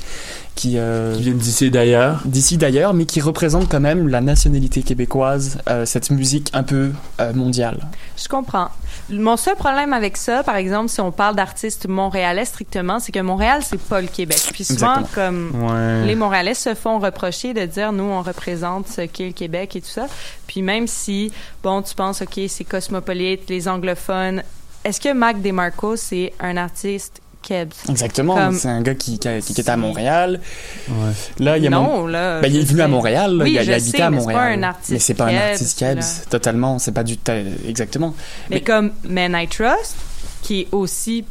qui, 0.54 0.74
euh, 0.78 1.14
Qui 1.16 1.22
viennent 1.22 1.38
d'ici 1.38 1.70
d'ailleurs. 1.70 2.20
d'ici 2.24 2.56
d'ailleurs, 2.58 2.92
mais 2.94 3.06
qui 3.06 3.20
représente 3.20 3.68
quand 3.70 3.80
même 3.80 4.08
la 4.08 4.20
nationalité 4.20 4.82
québécoise, 4.82 5.58
euh, 5.68 5.86
cette 5.86 6.10
musique 6.10 6.50
un 6.52 6.62
peu 6.62 6.90
euh, 7.20 7.32
mondiale. 7.32 7.88
Je 8.22 8.28
comprends. 8.28 8.68
Mon 9.10 9.36
seul 9.36 9.56
problème 9.56 9.92
avec 9.94 10.16
ça, 10.16 10.42
par 10.42 10.56
exemple, 10.56 10.88
si 10.90 11.00
on 11.00 11.10
parle 11.10 11.34
d'artistes 11.36 11.88
montréalais 11.88 12.44
strictement, 12.44 13.00
c'est 13.00 13.12
que 13.12 13.18
Montréal, 13.20 13.62
c'est 13.64 13.80
pas 13.80 14.00
le 14.00 14.06
Québec. 14.06 14.38
Puis 14.52 14.64
souvent, 14.64 15.00
Exactement. 15.00 15.50
comme 15.50 15.70
Ouais. 15.70 16.04
les 16.06 16.14
Montréalais 16.14 16.54
se 16.54 16.74
font 16.74 16.98
reprocher 16.98 17.54
de 17.54 17.64
dire 17.64 17.92
nous 17.92 18.04
on 18.04 18.22
représente 18.22 18.88
ce 18.88 19.02
qu'est 19.02 19.26
le 19.26 19.32
Québec 19.32 19.74
et 19.76 19.80
tout 19.80 19.88
ça. 19.88 20.06
Puis 20.46 20.62
même 20.62 20.86
si 20.86 21.32
bon 21.62 21.82
tu 21.82 21.94
penses 21.94 22.22
ok 22.22 22.40
c'est 22.48 22.64
cosmopolite, 22.64 23.48
les 23.48 23.68
anglophones, 23.68 24.42
est-ce 24.84 25.00
que 25.00 25.12
Mac 25.12 25.40
DeMarco 25.40 25.96
c'est 25.96 26.32
un 26.40 26.56
artiste 26.56 27.20
Kebs? 27.42 27.74
Exactement, 27.88 28.36
Comme- 28.36 28.54
c'est 28.56 28.68
un 28.68 28.82
gars 28.82 28.94
qui, 28.94 29.18
qui, 29.18 29.28
qui 29.40 29.60
était 29.60 29.70
à 29.70 29.76
Montréal. 29.76 30.40
Ouais. 30.88 30.94
Là, 31.40 31.56
il 31.58 31.64
y 31.64 31.66
a 31.66 31.70
mon- 31.70 31.82
Non 32.02 32.06
là. 32.06 32.40
Ben, 32.40 32.52
il 32.52 32.60
est 32.60 32.64
venu 32.64 32.80
à. 32.82 32.88
Montréal, 32.88 33.36
là, 33.36 33.44
Oui, 33.44 33.52
il, 33.52 33.58
a, 33.58 33.62
il 33.64 33.72
habité 33.72 33.90
sais, 33.98 34.02
à 34.02 34.10
mais 34.10 34.20
c'est 34.20 34.26
pas 34.26 34.32
Montréal. 34.32 34.58
un 34.58 34.62
artiste 34.62 34.90
mais 34.92 34.98
c'est 35.00 35.14
pas 35.14 35.24
un 35.26 35.36
artiste. 35.36 35.78
Kebs, 35.78 36.28
totalement, 36.30 36.78
c'est 36.78 36.92
pas 36.92 37.02
du 37.02 37.16
tout 37.18 37.32
exactement. 37.66 38.14
Mais, 38.48 38.56
Mais- 38.56 38.60
comme 38.62 38.92
Men 39.04 39.34
I 39.36 39.48
Trust, 39.48 39.96
qui 40.42 40.60
est 40.60 40.68
aussi 40.72 41.24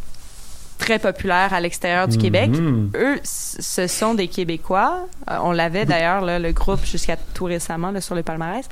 très 0.78 0.98
populaire 1.00 1.54
à 1.54 1.62
l'extérieur 1.62 2.08
du 2.08 2.18
Mhm. 2.18 2.22
Québec, 2.24 2.52
eux, 2.96 3.20
c- 3.24 3.58
ce 3.62 3.86
sont 3.88 4.16
des 4.16 4.28
Québécois. 4.28 5.08
Euh, 5.30 5.38
on 5.44 5.52
l'avait 5.52 5.86
d'ailleurs, 5.86 6.26
le 6.26 6.52
groupe, 6.52 6.84
jusqu'à 6.86 7.18
tout 7.36 7.46
récemment, 7.46 7.92
là, 7.92 8.02
sur 8.02 8.16
le 8.16 8.24
palmarès. 8.24 8.66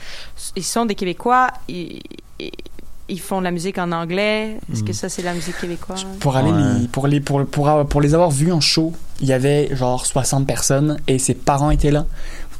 Ils 0.56 0.64
sont 0.64 0.86
des 0.88 0.96
Québécois. 0.96 1.52
Ils, 1.68 2.02
ils- 2.40 2.52
ils 3.10 3.20
font 3.20 3.40
de 3.40 3.44
la 3.46 3.52
musique 3.52 3.78
en 3.78 3.92
anglais. 3.92 4.58
Est-ce 4.72 4.84
que 4.84 4.88
Mhm. 4.90 4.94
ça, 4.94 5.10
c'est 5.10 5.22
de 5.22 5.28
la 5.28 5.34
musique 5.34 5.60
québécoise? 5.60 6.06
Pour 6.20 6.36
aller 6.38 6.52
Ouais. 6.52 6.80
les, 6.82 6.88
pour 6.88 7.08
les 7.08 7.20
pour, 7.20 7.46
pour, 7.46 7.86
pour 7.88 8.02
les 8.02 8.14
avoir 8.14 8.32
vus 8.32 8.52
en 8.52 8.62
show, 8.62 8.94
il 9.22 9.28
y 9.28 9.34
avait 9.34 9.76
genre 9.76 10.06
60 10.06 10.46
personnes 10.48 10.98
et 11.08 11.20
ses 11.20 11.34
parents 11.34 11.72
étaient 11.72 11.92
là. 11.92 12.06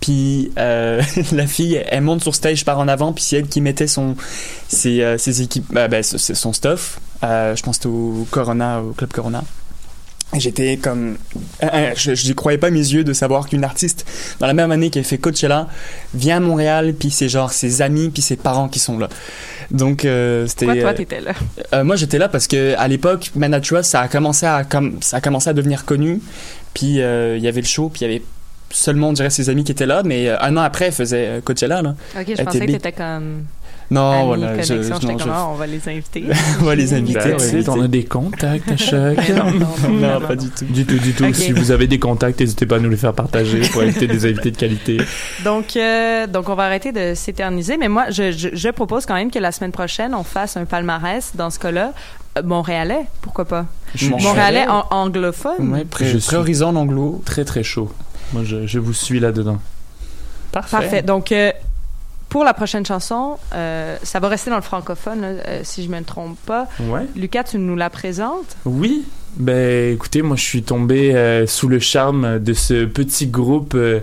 Puis 0.02 0.52
euh, 0.58 1.02
la 1.34 1.46
fille, 1.48 1.82
elle 1.90 2.02
monte 2.02 2.22
sur 2.22 2.34
stage 2.36 2.64
par 2.66 2.80
en 2.80 2.88
avant, 2.88 3.12
puis 3.14 3.24
c'est 3.24 3.38
elle 3.38 3.48
qui 3.48 3.62
mettait 3.62 3.88
son 3.88 4.16
ses, 4.68 5.02
euh, 5.02 5.18
ses 5.18 5.42
équipes, 5.42 5.66
euh, 5.76 5.88
ben, 5.88 6.02
son 6.04 6.54
stuff. 6.54 7.00
Euh, 7.24 7.54
je 7.56 7.64
pense 7.64 7.78
que 7.78 7.84
c'était 7.84 7.94
au 7.96 8.26
Corona, 8.32 8.82
au 8.82 8.92
club 8.94 9.12
Corona. 9.12 9.44
J'étais 10.38 10.78
comme, 10.78 11.18
euh, 11.64 11.68
euh, 11.74 11.92
je, 11.96 12.14
je 12.14 12.34
croyais 12.34 12.60
pas 12.60 12.70
mes 12.70 12.78
yeux 12.78 13.04
de 13.04 13.14
savoir 13.14 13.50
qu'une 13.50 13.64
artiste 13.64 14.06
dans 14.40 14.46
la 14.46 14.54
même 14.54 14.70
année 14.72 14.92
qu'elle 14.92 15.04
fait 15.04 15.18
Coachella 15.18 15.68
vient 16.14 16.38
à 16.38 16.40
Montréal, 16.40 16.94
puis 16.94 17.10
c'est 17.10 17.28
genre 17.30 17.52
ses 17.52 17.82
amis, 17.82 18.10
puis 18.10 18.22
ses 18.22 18.36
parents 18.36 18.68
qui 18.70 18.78
sont 18.78 19.00
là. 19.00 19.10
Donc 19.72 20.06
euh, 20.06 20.46
c'était. 20.46 20.66
Pourquoi 20.66 20.82
toi, 20.84 20.92
euh, 20.92 20.94
t'étais 20.98 21.22
là? 21.22 21.32
euh, 21.74 21.84
moi, 21.84 21.96
j'étais 21.96 22.20
là 22.20 22.30
parce 22.30 22.46
que 22.46 22.76
à 22.78 22.88
l'époque, 22.88 23.32
Man 23.36 23.56
at 23.56 23.62
Trust, 23.62 23.90
ça 23.90 24.02
a 24.02 24.08
commencé 24.08 24.46
à 24.46 24.64
comme 24.64 24.98
ça 25.02 25.18
a 25.18 25.22
commencé 25.22 25.50
à 25.50 25.54
devenir 25.54 25.84
connu. 25.86 26.22
Puis 26.76 27.02
euh, 27.02 27.36
il 27.36 27.44
y 27.44 27.48
avait 27.48 27.62
le 27.62 27.68
show, 27.68 27.90
puis 27.90 28.02
il 28.06 28.08
y 28.08 28.14
avait 28.16 28.24
seulement, 28.70 29.10
on 29.10 29.14
dirait, 29.14 29.32
ses 29.32 29.50
amis 29.50 29.64
qui 29.64 29.72
étaient 29.72 29.88
là. 29.88 30.04
Mais 30.06 30.30
un 30.30 30.56
an 30.58 30.62
après, 30.62 30.86
elle 30.86 30.92
faisait 30.94 31.42
Coachella. 31.44 31.82
Là. 31.82 31.96
Ok, 32.16 32.26
je 32.28 32.32
était 32.34 32.44
pensais 32.44 32.60
que 32.60 32.66
big. 32.66 32.76
t'étais 32.76 32.92
comme 32.92 33.46
Non, 33.92 34.26
voilà, 34.28 34.50
connexion. 34.52 34.76
Non, 34.78 35.18
je- 35.18 35.30
Ah, 35.32 35.48
on 35.52 35.56
va 35.56 35.66
les 35.66 35.88
inviter. 35.90 36.26
on 36.62 36.66
va 36.66 36.76
les 36.76 36.94
inviter. 36.94 37.20
On 37.68 37.82
a 37.82 37.88
des 37.88 38.04
contacts 38.06 38.70
à 38.72 38.78
choc. 38.78 39.18
non, 39.30 39.46
non, 39.52 39.52
non, 39.52 39.90
Non, 39.90 40.20
non, 40.20 40.28
pas 40.28 40.36
non. 40.36 40.44
du 40.44 40.50
tout. 40.50 40.66
Du 40.66 40.86
tout, 40.86 40.98
du 41.00 41.14
tout. 41.14 41.34
Si 41.34 41.52
vous 41.52 41.72
avez 41.72 41.88
des 41.88 41.98
contacts, 42.00 42.40
n'hésitez 42.40 42.66
pas 42.66 42.76
à 42.76 42.80
nous 42.80 42.90
les 42.90 42.98
faire 42.98 43.14
partager 43.14 43.62
pour 43.62 43.82
inviter 43.82 44.06
des 44.08 44.26
invités 44.30 44.52
de 44.52 44.58
qualité. 44.58 44.98
Donc, 45.44 45.76
euh, 45.76 46.28
donc, 46.28 46.50
on 46.50 46.56
va 46.56 46.66
arrêter 46.66 46.92
de 46.92 47.14
s'éterniser. 47.16 47.78
Mais 47.78 47.88
moi, 47.88 48.12
je, 48.12 48.32
je, 48.32 48.50
je 48.54 48.70
propose 48.70 49.06
quand 49.08 49.16
même 49.16 49.32
que 49.32 49.40
la 49.40 49.52
semaine 49.52 49.72
prochaine, 49.72 50.14
on 50.14 50.24
fasse 50.24 50.56
un 50.58 50.66
palmarès, 50.66 51.32
dans 51.36 51.50
ce 51.50 51.58
cas-là, 51.60 51.94
euh, 52.38 52.44
montréalais, 52.44 53.06
pourquoi 53.22 53.46
pas? 53.46 53.66
Montréalais. 54.04 54.24
Montréalais 54.24 54.68
en- 54.68 54.86
anglophone? 54.92 55.74
Ouais, 55.74 55.84
pré- 55.86 56.06
Je 56.06 56.18
suis- 56.20 56.28
pré-horizon 56.28 56.76
anglo. 56.76 57.22
Très, 57.26 57.44
très 57.44 57.64
chaud. 57.64 57.92
Moi, 58.34 58.44
je, 58.46 58.68
je 58.68 58.78
vous 58.78 58.94
suis 58.94 59.20
là-dedans. 59.20 59.58
Parfait. 60.52 60.78
Parfait. 60.78 61.02
Donc, 61.02 61.32
euh, 61.32 61.52
pour 62.30 62.44
la 62.44 62.54
prochaine 62.54 62.86
chanson, 62.86 63.38
euh, 63.54 63.98
ça 64.04 64.20
va 64.20 64.28
rester 64.28 64.50
dans 64.50 64.56
le 64.56 64.62
francophone, 64.62 65.22
là, 65.22 65.28
euh, 65.28 65.62
si 65.64 65.84
je 65.84 65.90
me 65.90 66.02
trompe 66.04 66.38
pas. 66.46 66.68
Ouais. 66.80 67.08
Lucas, 67.16 67.44
tu 67.44 67.58
nous 67.58 67.76
la 67.76 67.90
présentes? 67.90 68.56
Oui. 68.66 69.06
Ben, 69.38 69.94
écoutez, 69.94 70.22
moi, 70.22 70.36
je 70.36 70.44
suis 70.44 70.64
tombé 70.64 71.16
euh, 71.16 71.48
sous 71.48 71.70
le 71.70 71.80
charme 71.80 72.40
de 72.40 72.54
ce 72.54 72.86
petit 72.86 73.28
groupe 73.28 73.74
euh, 73.76 74.00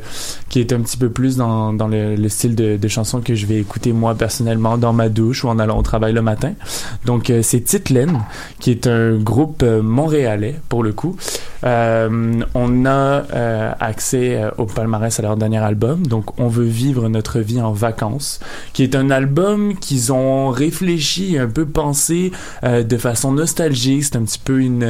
qui 0.48 0.60
est 0.60 0.72
un 0.72 0.80
petit 0.80 0.96
peu 0.96 1.10
plus 1.10 1.36
dans, 1.36 1.72
dans 1.72 1.88
le, 1.88 2.14
le 2.14 2.28
style 2.28 2.54
de, 2.54 2.76
de 2.76 2.88
chanson 2.88 3.20
que 3.20 3.34
je 3.34 3.44
vais 3.44 3.58
écouter 3.58 3.92
moi 3.92 4.14
personnellement 4.14 4.78
dans 4.78 4.92
ma 4.92 5.08
douche 5.08 5.44
ou 5.44 5.48
en 5.48 5.58
allant 5.58 5.78
au 5.78 5.82
travail 5.82 6.12
le 6.12 6.22
matin. 6.22 6.52
Donc, 7.04 7.28
euh, 7.28 7.42
c'est 7.42 7.60
Titlen, 7.60 8.22
qui 8.60 8.70
est 8.70 8.86
un 8.86 9.16
groupe 9.16 9.62
montréalais 9.62 10.56
pour 10.68 10.82
le 10.82 10.92
coup. 10.92 11.16
On 11.62 12.86
a 12.86 13.24
accès 13.80 14.40
au 14.56 14.66
palmarès 14.66 15.18
à 15.18 15.22
leur 15.22 15.36
dernier 15.36 15.58
album, 15.58 16.06
donc 16.06 16.38
On 16.38 16.46
veut 16.46 16.64
vivre 16.64 17.08
notre 17.08 17.40
vie 17.40 17.60
en 17.60 17.72
vacances, 17.72 18.38
qui 18.72 18.84
est 18.84 18.94
un 18.94 19.10
album 19.10 19.76
qu'ils 19.76 20.12
ont 20.12 20.50
réfléchi, 20.50 21.36
un 21.38 21.48
peu 21.48 21.66
pensé 21.66 22.30
de 22.62 22.96
façon 22.96 23.32
nostalgique. 23.32 24.04
C'est 24.04 24.16
un 24.16 24.22
petit 24.22 24.38
peu 24.38 24.60
une, 24.60 24.84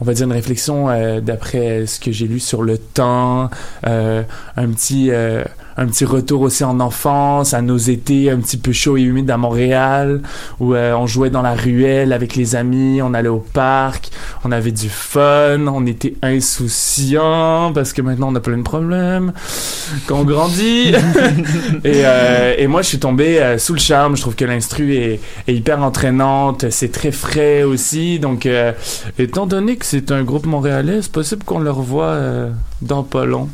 on 0.00 0.04
va 0.04 0.14
dire 0.14 0.26
une 0.26 0.32
réflexion 0.32 0.88
euh, 0.88 1.20
d'après 1.20 1.86
ce 1.86 1.98
que 1.98 2.12
j'ai 2.12 2.26
lu 2.26 2.40
sur 2.40 2.62
le 2.62 2.78
temps, 2.78 3.50
euh, 3.86 4.22
un 4.56 4.68
petit, 4.68 5.10
euh, 5.10 5.44
un 5.78 5.86
petit 5.86 6.04
retour 6.04 6.42
aussi 6.42 6.64
en 6.64 6.80
enfance, 6.80 7.54
à 7.54 7.62
nos 7.62 7.78
étés 7.78 8.30
un 8.30 8.38
petit 8.38 8.58
peu 8.58 8.72
chauds 8.72 8.98
et 8.98 9.02
humides 9.02 9.30
à 9.30 9.38
Montréal, 9.38 10.20
où 10.60 10.74
euh, 10.74 10.92
on 10.94 11.06
jouait 11.06 11.30
dans 11.30 11.42
la 11.42 11.54
ruelle 11.54 12.12
avec 12.12 12.36
les 12.36 12.54
amis, 12.54 13.00
on 13.00 13.14
allait 13.14 13.28
au 13.28 13.44
parc, 13.52 14.10
on 14.44 14.52
avait 14.52 14.72
du 14.72 14.90
fun, 14.90 15.66
on 15.66 15.86
était 15.86 16.14
insouciants 16.22 17.72
parce 17.72 17.92
que 17.92 18.02
maintenant 18.02 18.28
on 18.30 18.34
a 18.34 18.40
plein 18.40 18.58
de 18.58 18.62
problèmes 18.62 19.32
quand 20.06 20.18
on 20.18 20.24
grandit. 20.24 20.92
et, 21.84 22.02
euh, 22.04 22.54
et 22.58 22.66
moi, 22.66 22.82
je 22.82 22.88
suis 22.88 22.98
tombé 22.98 23.40
euh, 23.40 23.58
sous 23.58 23.74
le 23.74 23.80
charme. 23.80 24.16
Je 24.16 24.22
trouve 24.22 24.34
que 24.34 24.44
l'instru 24.44 24.94
est, 24.94 25.20
est 25.46 25.54
hyper 25.54 25.82
entraînante, 25.82 26.70
c'est 26.70 26.92
très 26.92 27.12
frais 27.12 27.62
aussi. 27.62 28.18
Donc, 28.18 28.46
euh, 28.46 28.72
étant 29.18 29.46
donné 29.46 29.76
que 29.76 29.86
c'est 29.86 30.10
un 30.10 30.22
groupe 30.22 30.46
montréalais, 30.46 31.02
c'est 31.02 31.12
possible 31.12 31.44
qu'on 31.44 31.60
le 31.60 31.70
revoie 31.70 32.06
euh, 32.06 32.50
dans 32.82 33.02
pas 33.02 33.24
long. 33.24 33.48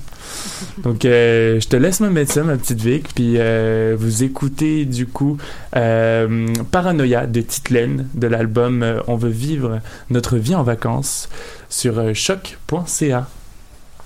Donc, 0.78 1.04
euh, 1.04 1.60
je 1.60 1.68
te 1.68 1.76
laisse 1.76 2.00
me 2.00 2.10
mettre 2.10 2.32
ça, 2.32 2.42
ma 2.42 2.56
petite 2.56 2.80
Vic, 2.80 3.14
puis 3.14 3.34
euh, 3.36 3.96
vous 3.98 4.22
écoutez 4.22 4.84
du 4.84 5.06
coup 5.06 5.38
euh, 5.76 6.46
Paranoia 6.70 7.26
de 7.26 7.40
Titelaine 7.40 8.08
de 8.14 8.26
l'album 8.26 8.84
On 9.06 9.16
veut 9.16 9.30
vivre 9.30 9.80
notre 10.10 10.36
vie 10.36 10.54
en 10.54 10.62
vacances 10.62 11.28
sur 11.68 12.14
choc.ca. 12.14 13.26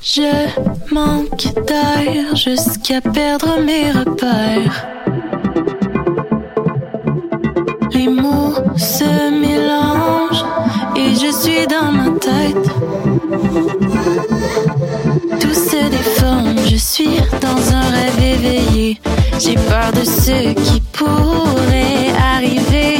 Je 0.00 0.94
manque 0.94 1.52
d'air 1.66 2.36
jusqu'à 2.36 3.00
perdre 3.00 3.60
mes 3.60 3.90
repères. 3.90 4.86
Les 7.92 8.08
mots 8.08 8.54
se 8.76 9.30
mélangent 9.40 10.44
et 10.96 11.14
je 11.14 11.32
suis 11.32 11.66
dans 11.66 11.90
ma 11.90 12.10
tête. 12.20 13.87
Dans 17.48 17.74
un 17.74 17.90
rêve 17.90 18.22
éveillé. 18.22 19.00
J'ai 19.38 19.54
peur 19.54 19.92
de 19.92 20.04
ce 20.04 20.52
qui 20.54 20.80
pourrait 20.92 22.12
arriver. 22.34 22.98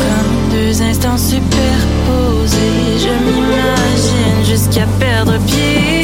Comme 0.00 0.50
deux 0.50 0.82
instants 0.82 1.18
superposés, 1.18 2.98
je 2.98 3.12
m'imagine 3.24 4.44
jusqu'à 4.44 4.86
perdre 4.98 5.38
pied. 5.46 5.95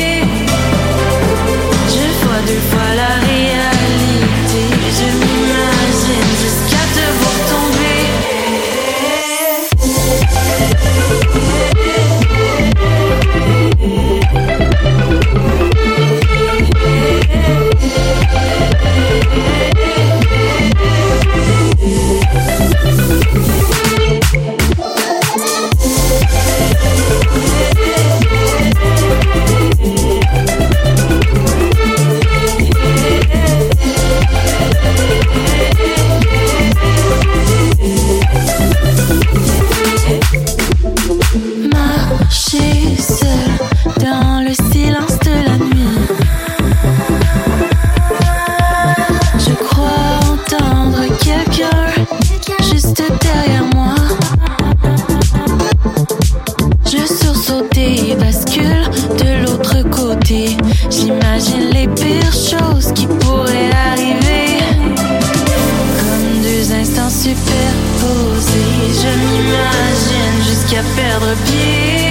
Superposés, 67.22 68.90
je 69.00 69.06
m'imagine 69.06 70.42
jusqu'à 70.42 70.82
perdre 70.96 71.36
pied. 71.44 72.01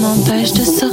Tu 0.00 0.06
m'empêches 0.06 0.52
de 0.52 0.64
sortir. 0.64 0.89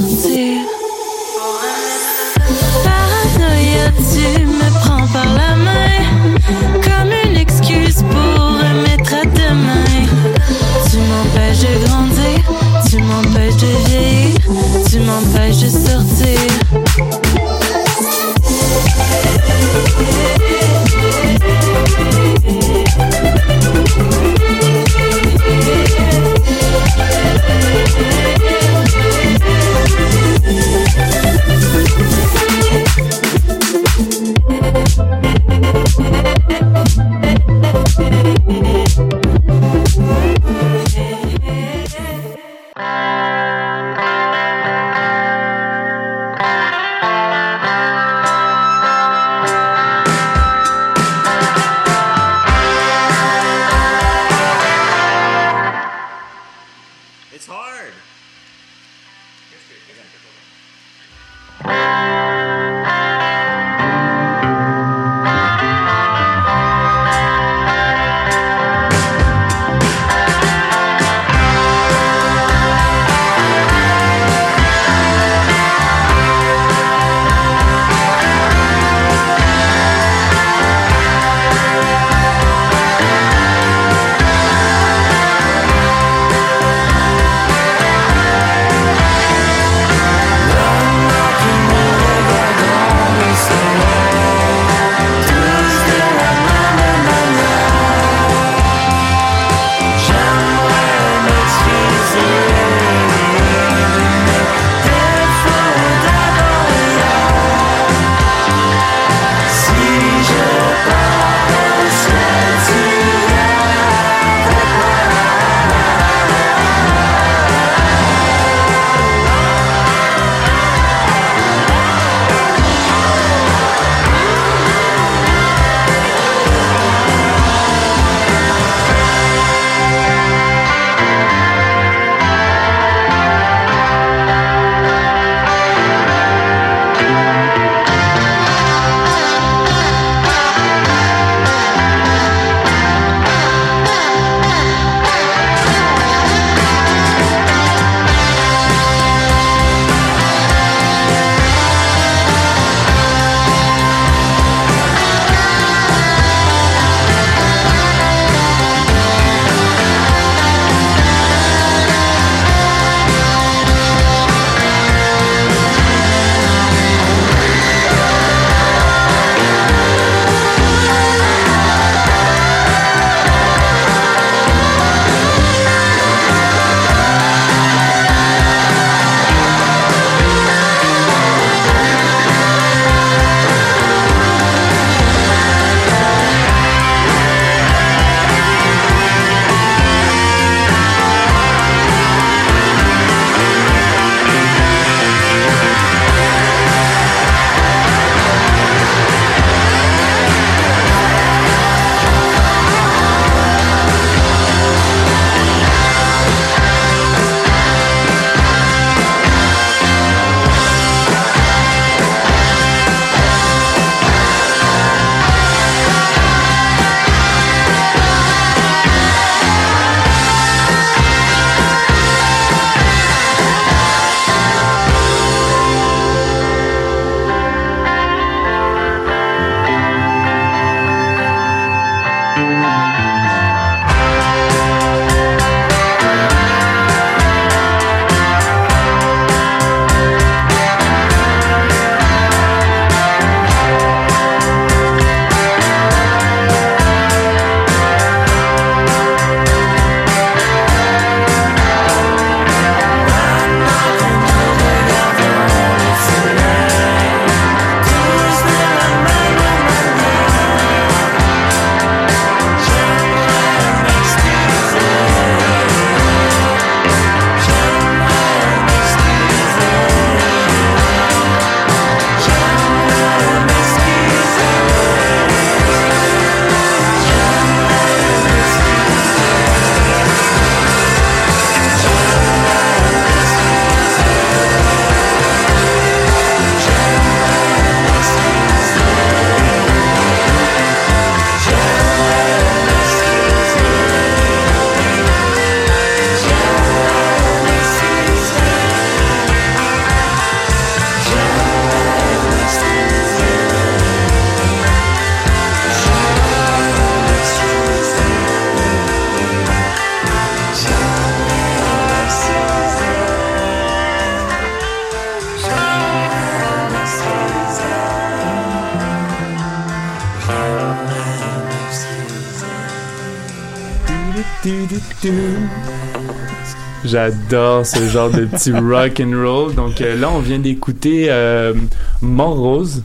J'adore 326.88 327.66
ce 327.66 327.88
genre 327.90 328.10
de 328.10 328.26
petit 328.26 328.52
rock 328.54 329.02
and 329.02 329.12
roll. 329.12 329.54
Donc 329.54 329.82
euh, 329.82 330.00
là, 330.00 330.10
on 330.10 330.20
vient 330.20 330.40
d'écouter 330.40 331.08
euh, 331.10 331.54
Montrose, 332.02 332.84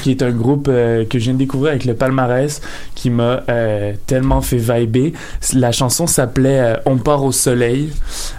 qui 0.00 0.10
est 0.10 0.22
un 0.22 0.30
groupe 0.30 0.68
euh, 0.68 1.04
que 1.04 1.18
je 1.18 1.24
viens 1.24 1.34
de 1.34 1.38
découvrir 1.38 1.70
avec 1.72 1.84
le 1.84 1.94
palmarès, 1.94 2.60
qui 2.94 3.10
m'a 3.10 3.42
euh, 3.48 3.92
tellement 4.06 4.40
fait 4.40 4.58
vibrer. 4.58 5.12
La 5.54 5.72
chanson 5.72 6.06
s'appelait 6.06 6.60
euh, 6.60 6.76
On 6.86 6.96
part 6.98 7.24
au 7.24 7.32
soleil 7.32 7.90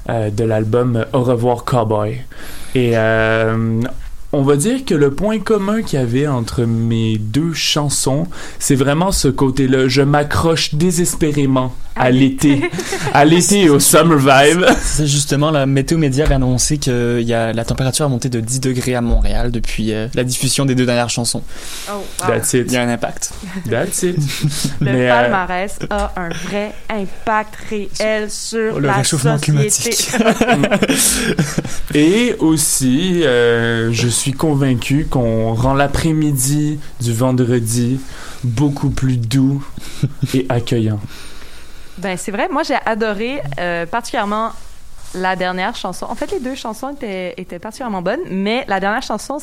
de 0.09 0.43
l'album 0.43 1.05
Au 1.13 1.21
revoir 1.21 1.63
Cowboy. 1.63 2.21
Et 2.75 2.95
on 4.33 4.43
va 4.43 4.55
dire 4.55 4.85
que 4.85 4.95
le 4.95 5.11
point 5.11 5.39
commun 5.39 5.81
qu'il 5.81 5.99
y 5.99 6.01
avait 6.01 6.27
entre 6.27 6.63
mes 6.63 7.17
deux 7.17 7.53
chansons, 7.53 8.27
c'est 8.59 8.75
vraiment 8.75 9.11
ce 9.11 9.27
côté-là. 9.27 9.87
Je 9.87 10.01
m'accroche 10.01 10.75
désespérément 10.75 11.73
à, 11.95 12.09
l'été. 12.09 12.69
à 13.13 13.25
l'été 13.25 13.61
et 13.61 13.69
au 13.69 13.79
summer 13.79 14.17
vibe. 14.17 14.65
C'est 14.81 15.07
justement 15.07 15.51
la 15.51 15.65
météo 15.65 15.97
média 15.97 16.25
vient 16.25 16.39
d'annoncer 16.39 16.77
que 16.77 17.19
il 17.21 17.27
y 17.27 17.33
a, 17.33 17.53
la 17.53 17.65
température 17.65 18.05
a 18.05 18.09
monté 18.09 18.29
de 18.29 18.39
10 18.39 18.59
degrés 18.61 18.95
à 18.95 19.01
Montréal 19.01 19.51
depuis 19.51 19.93
euh, 19.93 20.07
la 20.13 20.23
diffusion 20.23 20.65
des 20.65 20.75
deux 20.75 20.85
dernières 20.85 21.09
chansons. 21.09 21.43
Oh, 21.89 21.93
wow. 22.21 22.27
That's 22.27 22.53
it. 22.53 22.65
Il 22.67 22.73
y 22.73 22.77
a 22.77 22.83
un 22.83 22.89
impact. 22.89 23.31
That's 23.69 24.03
it. 24.03 24.17
Le 24.79 24.91
Mais, 24.91 25.09
euh, 25.09 25.21
palmarès 25.21 25.79
a 25.89 26.13
un 26.15 26.29
vrai 26.29 26.73
impact 26.89 27.55
réel 27.69 28.29
sur 28.31 28.79
Le 28.79 28.87
la 28.87 28.93
réchauffement 28.93 29.37
société. 29.37 29.51
climatique. 29.51 30.11
Et 31.93 32.35
aussi, 32.39 33.21
euh, 33.23 33.91
je 33.91 34.07
suis 34.07 34.31
convaincu 34.33 35.07
qu'on 35.09 35.53
rend 35.53 35.73
l'après-midi 35.73 36.79
du 37.01 37.13
vendredi 37.13 37.99
beaucoup 38.43 38.89
plus 38.89 39.17
doux 39.17 39.63
et 40.33 40.45
accueillant. 40.49 40.99
Ben 42.01 42.17
c'est 42.17 42.31
vrai, 42.31 42.47
moi 42.49 42.63
j'ai 42.63 42.77
adoré 42.85 43.41
euh, 43.59 43.85
particulièrement 43.85 44.51
la 45.13 45.35
dernière 45.35 45.75
chanson. 45.75 46.05
En 46.09 46.15
fait, 46.15 46.31
les 46.31 46.39
deux 46.39 46.55
chansons 46.55 46.89
étaient, 46.89 47.33
étaient 47.37 47.59
particulièrement 47.59 48.01
bonnes, 48.01 48.21
mais 48.29 48.65
la 48.67 48.79
dernière 48.79 49.03
chanson, 49.03 49.37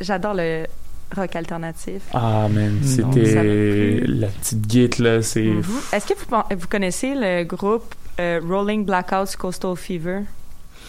j'adore 0.00 0.34
le 0.34 0.66
rock 1.14 1.34
alternatif. 1.34 2.02
Ah, 2.14 2.46
man, 2.48 2.78
c'était 2.84 4.04
la 4.06 4.28
petite 4.28 4.66
guite, 4.66 4.98
là, 4.98 5.20
c'est... 5.22 5.42
Mhm. 5.42 5.64
Est-ce 5.92 6.06
que 6.06 6.14
vous, 6.14 6.36
vous 6.58 6.68
connaissez 6.68 7.14
le 7.14 7.42
groupe 7.44 7.94
euh, 8.20 8.40
Rolling 8.48 8.84
Blackouts 8.84 9.36
Coastal 9.38 9.76
Fever? 9.76 10.20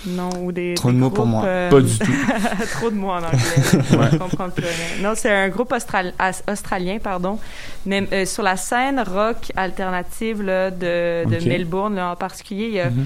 Non, 0.06 0.30
ou 0.42 0.52
des. 0.52 0.74
Trop 0.74 0.88
de 0.90 0.94
des 0.94 1.00
mots 1.00 1.10
pour 1.12 1.26
groupes, 1.26 1.36
moi. 1.42 1.46
euh, 1.46 1.70
Pas 1.70 1.82
du 1.82 1.98
tout. 2.00 2.12
Trop 2.74 2.90
de 2.90 2.96
mots 2.96 3.12
en 3.12 3.18
anglais. 3.18 3.40
Je 4.12 4.18
comprends 4.18 4.50
plus 4.50 4.64
rien. 4.66 5.08
Non, 5.08 5.14
c'est 5.16 5.30
un 5.32 5.50
groupe 5.50 5.72
austral- 5.72 6.14
australien, 6.50 6.98
pardon. 7.02 7.38
Mais 7.86 8.08
euh, 8.12 8.26
sur 8.26 8.42
la 8.44 8.58
scène 8.58 9.00
rock 9.08 9.52
alternative 9.56 10.42
là, 10.42 10.72
de, 10.72 11.24
de 11.30 11.36
Ok. 11.38 11.46
Melbourne, 11.46 11.96
là, 11.96 12.12
en 12.12 12.16
particulier, 12.16 12.66
il 12.68 12.74
y 12.74 12.80
a, 12.80 12.90
Mhm. 12.90 13.06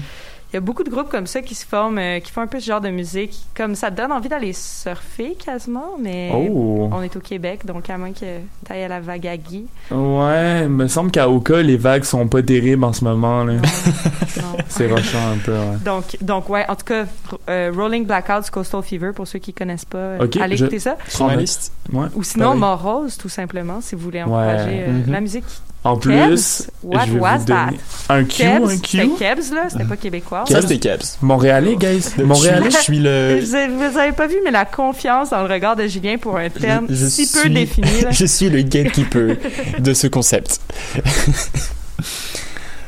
Il 0.52 0.54
y 0.54 0.56
a 0.56 0.60
beaucoup 0.60 0.84
de 0.84 0.90
groupes 0.90 1.08
comme 1.10 1.26
ça 1.26 1.42
qui 1.42 1.54
se 1.54 1.66
forment, 1.66 1.98
euh, 1.98 2.20
qui 2.20 2.30
font 2.30 2.40
un 2.40 2.46
peu 2.46 2.60
ce 2.60 2.66
genre 2.66 2.80
de 2.80 2.88
musique. 2.88 3.36
Comme 3.54 3.74
ça 3.74 3.90
te 3.90 3.96
donne 3.96 4.12
envie 4.12 4.28
d'aller 4.28 4.52
surfer 4.52 5.36
quasiment, 5.44 5.96
mais 6.00 6.30
Oh! 6.34 6.88
on 6.92 7.02
est 7.02 7.14
au 7.16 7.20
Québec, 7.20 7.66
donc 7.66 7.90
à 7.90 7.98
moins 7.98 8.12
que 8.12 8.38
t'ailles 8.64 8.84
à 8.84 8.88
la 8.88 9.00
Vagagui. 9.00 9.66
Ouais, 9.90 10.62
il 10.62 10.68
me 10.68 10.86
semble 10.88 11.10
qu'à 11.10 11.28
Oka, 11.28 11.62
les 11.62 11.76
vagues 11.76 12.04
sont 12.04 12.28
pas 12.28 12.42
terribles 12.42 12.84
en 12.84 12.92
ce 12.92 13.02
moment, 13.04 13.44
là. 13.44 13.54
C'est 14.68 14.88
rochant 14.90 15.32
un 15.34 15.38
peu, 15.38 15.52
ouais. 15.52 15.76
Donc, 15.84 16.16
donc 16.20 16.48
ouais, 16.48 16.64
en 16.68 16.76
tout 16.76 16.84
cas, 16.84 17.04
euh, 17.48 17.72
Rolling 17.74 18.06
Blackouts 18.06 18.50
Coastal 18.52 18.82
Fever, 18.82 19.12
pour 19.14 19.26
ceux 19.26 19.38
qui 19.38 19.52
connaissent 19.52 19.84
pas, 19.84 19.98
euh, 19.98 20.24
Ok, 20.24 20.36
allez 20.36 20.56
je- 20.56 20.64
écouter 20.64 20.78
ça. 20.80 20.96
Sur 21.08 21.26
ma 21.26 21.32
Prends 21.32 21.40
liste. 21.40 21.72
Ouais. 21.92 22.06
Ou 22.14 22.22
sinon. 22.22 22.54
Morose, 22.56 23.16
tout 23.16 23.28
simplement, 23.28 23.80
si 23.80 23.94
vous 23.94 24.02
voulez 24.02 24.22
encourager 24.22 24.82
euh, 24.86 24.92
Mhm. 25.06 25.12
la 25.12 25.20
musique. 25.20 25.44
En 25.86 25.96
plus, 25.96 26.12
Kebs? 26.12 26.70
What 26.82 27.06
je 27.06 27.12
vais 27.12 27.18
was 27.20 27.38
vous 27.38 27.44
that? 27.46 27.66
donner 27.66 27.80
un 28.08 28.24
Q, 28.24 28.36
Kebs, 28.42 28.64
un 28.64 28.68
c'était 28.68 29.06
Q. 29.06 29.10
Kebs, 29.18 29.52
là, 29.54 29.62
c'était 29.70 29.84
pas 29.84 29.96
québécois. 29.96 30.44
Ça, 30.48 30.62
c'était 30.62 30.78
Caps. 30.78 31.18
Montréalais, 31.22 31.76
guys. 31.76 32.04
Montréalais. 32.22 32.70
Je 32.70 32.76
suis 32.78 32.98
le. 32.98 33.38
Vous 33.44 33.54
avez, 33.54 33.68
vous 33.90 33.98
avez 33.98 34.12
pas 34.12 34.26
vu, 34.26 34.36
mais 34.44 34.50
la 34.50 34.64
confiance 34.64 35.30
dans 35.30 35.42
le 35.46 35.52
regard 35.52 35.76
de 35.76 35.86
Julien 35.86 36.16
pour 36.18 36.36
un 36.36 36.48
terme 36.50 36.86
Je- 36.88 36.94
je 36.94 37.06
si 37.06 37.30
peu 37.32 37.48
défini. 37.48 38.00
là. 38.02 38.10
Je 38.12 38.26
suis 38.26 38.48
le 38.50 38.62
gatekeeper 38.62 39.36
de 39.78 39.94
ce 39.94 40.06
concept. 40.06 40.60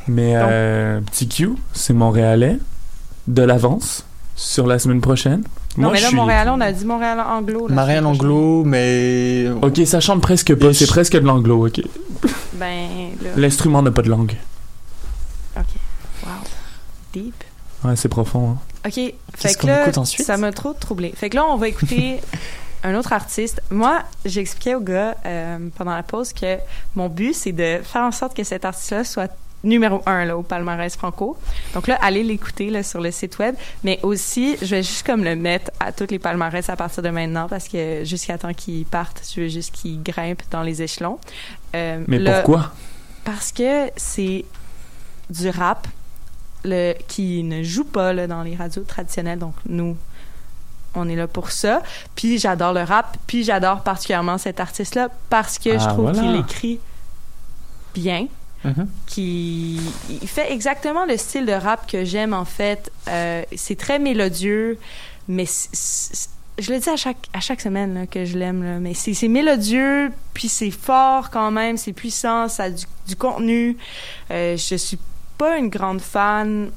Mais 0.08 0.32
euh, 0.36 1.00
petit 1.02 1.28
Q, 1.28 1.50
c'est 1.72 1.92
Montréalais. 1.92 2.58
De 3.26 3.42
l'avance 3.42 4.06
sur 4.36 4.66
la 4.66 4.78
semaine 4.78 5.02
prochaine. 5.02 5.42
Non, 5.78 5.84
Moi, 5.84 5.92
mais 5.92 5.98
je 5.98 6.02
là, 6.02 6.08
suis- 6.08 6.16
Montréal, 6.16 6.48
on 6.52 6.60
a 6.60 6.72
dit 6.72 6.84
Montréal 6.84 7.20
anglo. 7.20 7.68
la 7.68 7.74
Marianne. 7.74 8.06
Anglo, 8.06 8.64
mais. 8.64 9.46
Ok, 9.62 9.80
ça 9.86 10.00
chante 10.00 10.20
presque 10.20 10.54
pas. 10.54 10.74
C'est 10.74 10.86
presque 10.86 11.12
de 11.14 11.20
l'anglo, 11.26 11.66
ok. 11.68 11.80
Ben, 12.54 13.10
là. 13.22 13.30
L'instrument 13.36 13.80
n'a 13.82 13.90
pas 13.92 14.02
de 14.02 14.08
langue. 14.10 14.34
OK. 15.56 15.64
Wow. 16.24 16.30
Deep. 17.12 17.44
Ouais, 17.84 17.96
c'est 17.96 18.08
profond. 18.08 18.50
hein. 18.50 18.58
OK. 18.86 18.94
Fait 19.36 19.54
que 19.54 19.60
qu'on 19.60 19.66
là, 19.68 19.82
écoute 19.82 19.98
ensuite? 19.98 20.26
ça 20.26 20.36
m'a 20.36 20.50
trop 20.52 20.72
troublé. 20.72 21.12
Fait 21.16 21.30
que 21.30 21.36
là, 21.36 21.44
on 21.46 21.56
va 21.56 21.68
écouter 21.68 22.18
un 22.82 22.94
autre 22.96 23.12
artiste. 23.12 23.62
Moi, 23.70 24.00
j'expliquais 24.24 24.74
au 24.74 24.80
gars 24.80 25.14
euh, 25.26 25.58
pendant 25.76 25.94
la 25.94 26.02
pause 26.02 26.32
que 26.32 26.56
mon 26.96 27.08
but, 27.08 27.34
c'est 27.34 27.52
de 27.52 27.78
faire 27.84 28.02
en 28.02 28.12
sorte 28.12 28.36
que 28.36 28.42
cet 28.44 28.64
artiste-là 28.64 29.04
soit 29.04 29.30
numéro 29.64 30.02
un 30.06 30.24
là, 30.24 30.36
au 30.38 30.42
palmarès 30.42 30.96
franco. 30.96 31.36
Donc 31.74 31.88
là, 31.88 31.98
allez 32.00 32.22
l'écouter 32.22 32.70
là, 32.70 32.82
sur 32.82 33.00
le 33.00 33.10
site 33.10 33.38
web. 33.38 33.54
Mais 33.84 33.98
aussi, 34.02 34.56
je 34.62 34.76
vais 34.76 34.82
juste 34.82 35.04
comme 35.06 35.24
le 35.24 35.34
mettre 35.36 35.70
à 35.80 35.90
tous 35.92 36.06
les 36.10 36.18
palmarès 36.18 36.68
à 36.70 36.76
partir 36.76 37.02
de 37.02 37.10
maintenant 37.10 37.48
parce 37.48 37.66
que 37.68 38.04
jusqu'à 38.04 38.38
temps 38.38 38.54
qu'il 38.54 38.84
parte, 38.86 39.22
je 39.34 39.40
veux 39.40 39.48
juste 39.48 39.72
qu'il 39.74 40.02
grimpe 40.02 40.42
dans 40.50 40.62
les 40.62 40.80
échelons. 40.82 41.18
Euh, 41.74 42.02
Mais 42.06 42.18
là- 42.18 42.42
pourquoi? 42.42 42.72
parce 43.24 43.52
que 43.52 43.90
c'est 43.96 44.44
du 45.28 45.50
rap 45.50 45.86
le, 46.64 46.94
qui 47.08 47.42
ne 47.42 47.62
joue 47.62 47.84
pas 47.84 48.12
là, 48.12 48.26
dans 48.26 48.42
les 48.42 48.56
radios 48.56 48.82
traditionnelles. 48.84 49.38
Donc, 49.38 49.54
nous, 49.68 49.96
on 50.94 51.08
est 51.08 51.16
là 51.16 51.26
pour 51.26 51.50
ça. 51.50 51.82
Puis, 52.14 52.38
j'adore 52.38 52.72
le 52.72 52.82
rap. 52.82 53.16
Puis, 53.26 53.44
j'adore 53.44 53.82
particulièrement 53.82 54.38
cet 54.38 54.58
artiste-là 54.60 55.08
parce 55.28 55.58
que 55.58 55.78
je 55.78 55.84
Ah, 55.84 55.88
trouve 55.88 56.10
voilà. 56.12 56.20
qu'il 56.20 56.36
écrit 56.36 56.80
bien. 57.94 58.26
Mhm. 58.64 58.88
Qui, 59.06 59.80
il 60.10 60.28
fait 60.28 60.52
exactement 60.52 61.04
le 61.06 61.16
style 61.16 61.46
de 61.46 61.52
rap 61.52 61.90
que 61.90 62.04
j'aime, 62.04 62.34
en 62.34 62.44
fait. 62.44 62.90
Euh, 63.08 63.42
c'est 63.56 63.78
très 63.78 63.98
mélodieux, 63.98 64.78
mais 65.28 65.44
je 66.58 66.72
le 66.72 66.80
dis 66.80 66.88
à 66.88 66.96
chaque, 66.96 67.28
à 67.32 67.40
chaque 67.40 67.60
semaine 67.60 68.06
que 68.10 68.24
je 68.24 68.36
l'aime, 68.36 68.80
mais 68.80 68.94
c'est 68.94 69.28
mélodieux, 69.28 70.10
puis 70.34 70.48
c'est 70.48 70.72
fort 70.72 71.30
quand 71.30 71.50
même, 71.50 71.76
c'est 71.76 71.92
puissant, 71.92 72.48
ça 72.48 72.64
a 72.64 72.70
du, 72.70 72.84
du 73.06 73.16
contenu. 73.16 73.76
Euh, 74.30 74.56
je 74.56 74.74
suis 74.74 74.98
pas 75.38 75.56
une 75.56 75.68
grande 75.68 76.00
fan, 76.00 76.70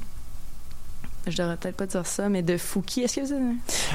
je 1.26 1.36
devrais 1.36 1.56
peut-être 1.56 1.76
pas 1.76 1.86
dire 1.86 2.06
ça, 2.06 2.28
mais 2.28 2.42
de 2.42 2.56
Fouki. 2.56 3.02
Est-ce 3.02 3.16
que 3.16 3.20
vous 3.26 3.32
avez... 3.32 3.42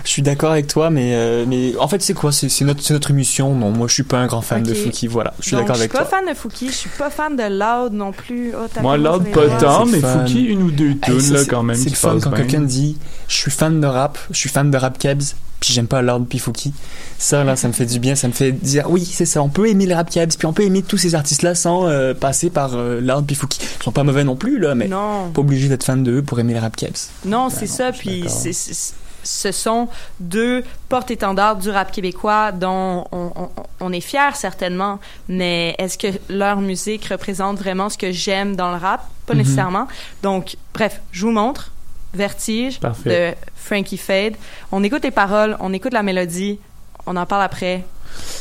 Je 0.03 0.09
suis 0.09 0.21
d'accord 0.21 0.51
avec 0.51 0.67
toi, 0.67 0.89
mais, 0.89 1.13
euh, 1.13 1.45
mais 1.47 1.75
en 1.77 1.87
fait, 1.87 2.01
c'est 2.01 2.13
quoi? 2.13 2.31
C'est 2.31 2.61
notre, 2.61 2.81
c'est 2.81 2.93
notre 2.93 3.11
émission. 3.11 3.53
Non, 3.53 3.71
moi, 3.71 3.87
je 3.87 3.93
suis 3.93 4.03
pas 4.03 4.17
un 4.17 4.27
grand 4.27 4.41
fan 4.41 4.63
de. 4.63 4.73
Fouki. 4.73 5.07
Voilà, 5.07 5.33
je 5.39 5.47
suis 5.47 5.55
d'accord 5.55 5.75
je 5.75 5.81
suis 5.81 5.81
avec 5.83 5.91
pas 5.91 6.05
toi. 6.05 6.07
fan 6.07 6.25
de 6.27 6.33
Fouki, 6.33 6.67
je 6.67 6.73
suis 6.73 6.89
pas 6.89 7.09
fan 7.09 7.35
de 7.35 7.43
Loud 7.43 7.93
non 7.93 8.11
plus. 8.11 8.53
Oh, 8.55 8.67
Moi, 8.81 8.97
les 8.97 9.03
pas 9.31 9.49
tant, 9.59 9.85
mais. 9.85 9.99
Fouki, 9.99 10.45
une 10.45 10.63
ou 10.63 10.71
deux 10.71 10.97
tunes, 10.97 11.33
là, 11.33 11.45
quand 11.45 11.63
même. 11.63 11.75
C'est 11.75 11.89
le 11.89 11.95
fun 11.95 12.19
quand 12.21 12.31
quelqu'un 12.31 12.61
dit 12.61 12.97
je 13.27 13.35
suis 13.35 13.51
fan 13.51 13.81
de 13.81 13.87
rap, 13.87 14.17
je 14.31 14.37
suis 14.37 14.49
fan 14.49 14.71
de 14.71 14.77
rap 14.77 14.97
Kebs, 14.97 15.35
puis 15.59 15.73
j'aime 15.73 15.87
pas 15.87 16.01
Lord 16.01 16.25
puis 16.29 16.39
Fouki. 16.39 16.73
Ça 17.17 17.43
là, 17.43 17.55
ça 17.55 17.67
me 17.67 17.73
fait 17.73 17.85
du 17.85 17.99
bien, 17.99 18.15
ça 18.15 18.27
me 18.27 18.33
fait 18.33 18.51
dire 18.51 18.89
oui, 18.89 19.03
c'est 19.05 19.25
ça, 19.25 19.41
on 19.41 19.49
peut 19.49 19.67
aimer 19.69 19.85
les 19.85 19.95
rap 19.95 20.09
Kebs, 20.09 20.35
puis 20.37 20.45
on 20.45 20.53
peut 20.53 20.63
aimer 20.63 20.83
tous 20.83 20.97
ces 20.97 21.15
artistes 21.15 21.41
là 21.41 21.55
sans 21.55 21.87
euh, 21.87 22.13
passer 22.13 22.49
par 22.49 22.71
euh, 22.75 22.99
Lord 23.01 23.23
puis 23.25 23.35
Fouki. 23.35 23.59
Ils 23.79 23.83
sont 23.83 23.91
pas 23.91 24.03
mauvais 24.03 24.23
non 24.23 24.35
plus 24.35 24.59
là, 24.59 24.75
mais 24.75 24.87
Non. 24.87 25.31
pas 25.31 25.41
obligé 25.41 25.67
d'être 25.69 25.83
fan 25.83 26.03
d'eux 26.03 26.21
pour 26.21 26.39
aimer 26.39 26.53
les 26.53 26.59
rap 26.59 26.75
Kebs. 26.75 27.09
Non, 27.25 27.47
Ben 27.47 27.53
c'est 27.57 27.67
ça. 27.67 27.91
Puis 27.91 28.21
d'accord. 28.21 28.37
c'est- 28.37 28.53
c'est- 28.53 28.93
ce 29.23 29.51
sont 29.51 29.89
deux 30.21 30.63
porte-étendards 30.87 31.57
du 31.57 31.69
rap 31.69 31.91
québécois 31.91 32.53
dont 32.53 33.03
on, 33.11 33.31
on- 33.35 33.49
on 33.81 33.91
est 33.91 33.99
fier 33.99 34.35
certainement. 34.37 34.99
Mais 35.27 35.75
est-ce 35.79 35.97
que 35.97 36.07
leur 36.29 36.61
musique 36.61 37.05
représente 37.07 37.57
vraiment 37.57 37.89
ce 37.89 37.97
que 37.97 38.11
j'aime 38.13 38.55
dans 38.55 38.71
le 38.71 38.77
rap? 38.77 39.01
Pas 39.25 39.33
Mhm. 39.33 39.39
nécessairement. 39.39 39.87
Donc, 40.23 40.55
bref, 40.73 41.01
je 41.11 41.25
vous 41.25 41.31
montre 41.33 41.71
Vertige 42.17 42.79
Parfait. 42.79 43.09
de 43.31 43.35
Frankie 43.55 43.97
Fade. 43.97 44.33
On 44.71 44.83
écoute 44.83 45.03
les 45.03 45.11
paroles, 45.11 45.55
on 45.59 45.71
écoute 45.73 45.93
la 45.93 46.03
mélodie, 46.03 46.59
on 47.05 47.15
en 47.15 47.25
parle 47.25 47.43
après, 47.43 47.85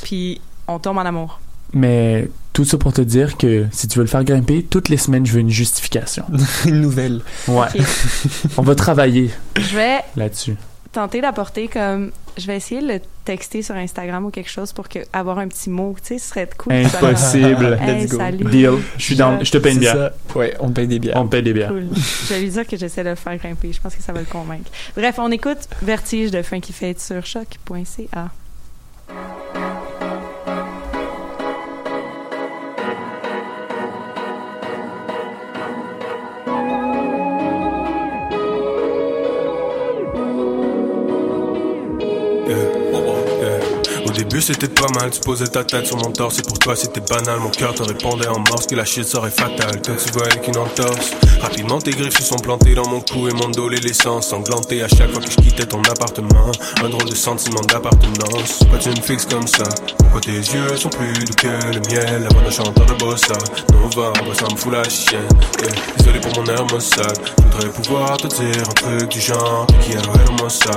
puis 0.03 0.41
on 0.67 0.79
tombe 0.81 0.99
en 0.99 1.03
amour. 1.05 1.39
Mais 1.73 2.29
tout 2.53 2.65
ça 2.65 2.79
pour 2.79 2.93
te 2.93 3.01
dire 3.03 3.37
que 3.37 3.67
si 3.73 3.87
tu 3.89 3.99
veux 3.99 4.05
le 4.05 4.09
faire 4.11 4.25
grimper, 4.25 4.63
toutes 4.65 4.89
les 4.89 4.97
semaines, 4.97 5.27
je 5.27 5.33
veux 5.33 5.41
une 5.41 5.51
justification. 5.51 6.25
Une 6.65 6.81
nouvelle. 6.81 7.21
Ouais. 7.49 7.67
On 8.57 8.63
va 8.63 8.75
travailler 8.75 9.31
Je 9.57 9.77
vais 9.77 9.99
là-dessus. 10.17 10.57
tenter 10.93 11.21
d'apporter 11.21 11.69
comme 11.69 12.13
je 12.37 12.47
vais 12.47 12.57
essayer 12.57 12.81
de 12.83 12.87
le 12.87 13.01
texter 13.25 13.63
sur 13.63 13.75
Instagram 13.75 14.25
ou 14.27 14.31
quelque 14.31 14.51
chose 14.51 14.73
pour 14.73 14.89
que 14.89 14.99
avoir 15.13 15.39
un 15.39 15.49
petit 15.49 15.71
mot, 15.71 15.95
tu 16.01 16.09
sais, 16.09 16.19
ce 16.19 16.29
serait 16.29 16.49
cool. 16.59 16.73
Impossible. 16.73 17.79
Hey, 17.81 18.03
Let's 18.03 18.11
go. 18.13 18.17
salut. 18.19 18.45
Deal. 18.45 18.71
Je 18.99 19.03
suis 19.03 19.17
dans. 19.17 19.43
Je 19.43 19.51
te 19.51 19.59
paye 19.59 19.73
une 19.73 19.79
C'est 19.83 19.93
bière. 19.93 20.13
ça. 20.33 20.39
Ouais, 20.39 20.55
on 20.61 20.71
paye 20.71 20.87
des 20.87 20.99
bières. 20.99 21.17
On 21.17 21.27
paye 21.27 21.43
des 21.43 21.53
bières. 21.53 21.69
Cool. 21.71 21.89
Je 21.95 22.35
vais 22.35 22.41
lui 22.41 22.49
dire 22.51 22.67
que 22.67 22.77
j'essaie 22.77 23.05
de 23.05 23.11
le 23.11 23.15
faire 23.15 23.37
grimper. 23.37 23.73
Je 23.73 23.81
pense 23.81 23.95
que 23.95 24.03
ça 24.03 24.13
va 24.13 24.21
le 24.21 24.27
convaincre. 24.27 24.71
Bref, 24.97 25.17
on 25.19 25.31
écoute 25.31 25.69
Vertige 25.83 26.31
de 26.31 26.43
Frankie 26.43 26.73
Fate 26.73 27.01
sur 27.01 27.25
choc.ca. 27.25 28.31
c'était 44.41 44.69
pas 44.69 44.89
mal, 44.99 45.11
tu 45.11 45.21
posais 45.21 45.47
ta 45.47 45.65
tête 45.65 45.87
sur 45.87 45.97
mon 45.97 46.11
torse 46.11 46.39
et 46.39 46.43
pour 46.43 46.59
toi 46.59 46.77
c'était 46.77 47.01
banal. 47.01 47.41
Mon 47.41 47.51
cœur 47.51 47.75
te 47.75 47.83
répondait 47.83 48.27
en 48.29 48.39
morse 48.41 48.67
que 48.67 48.75
la 48.75 48.85
shit 48.85 49.07
serait 49.07 49.31
fatale. 49.31 49.81
Toi 49.83 49.95
tu 49.97 50.11
voyais 50.13 50.41
qu'une 50.41 50.59
entorse. 50.59 51.13
Rapidement 51.41 51.79
tes 51.79 51.93
griffes 51.93 52.19
se 52.19 52.23
sont 52.23 52.37
plantées 52.37 52.75
dans 52.75 52.89
mon 52.89 53.01
cou 53.01 53.29
et 53.29 53.33
mon 53.33 53.49
dos 53.49 53.69
les 53.69 53.81
laissant 53.81 54.21
sanglanter 54.21 54.83
à 54.83 54.89
chaque 54.89 55.11
fois 55.13 55.23
que 55.23 55.31
je 55.31 55.37
quittais 55.37 55.67
ton 55.67 55.81
appartement. 55.83 56.51
Un 56.83 56.89
drôle 56.89 57.09
de 57.09 57.15
sentiment 57.15 57.61
d'appartenance. 57.63 58.59
Pourquoi 58.59 58.79
tu 58.79 58.91
me 58.91 59.01
fixes 59.01 59.27
comme 59.27 59.47
ça? 59.47 59.65
Pourquoi 59.99 60.21
tes 60.21 60.33
yeux 60.33 60.77
sont 60.77 60.91
plus 60.91 61.13
doux 61.13 61.35
que 61.35 61.47
le 61.47 61.81
miel? 61.89 62.23
La 62.23 62.29
voix 62.29 62.43
d'un 62.43 62.51
chanteur 62.51 62.87
de 62.87 62.95
bossa 62.95 63.39
Novembre, 63.73 64.35
ça 64.35 64.47
me 64.53 64.57
fout 64.57 64.73
la 64.73 64.89
chienne. 64.89 65.29
Désolé 65.99 66.21
pour 66.21 66.43
mon 66.43 66.47
air 66.51 66.67
maussade. 66.73 67.19
Je 67.39 67.43
voudrais 67.45 67.69
pouvoir 67.71 68.17
te 68.17 68.27
dire 68.27 68.69
un 68.69 68.73
truc 68.75 69.09
du 69.11 69.21
genre 69.21 69.67
qui 69.83 69.97
a 69.97 70.01
réellement 70.01 70.49
ça. 70.49 70.73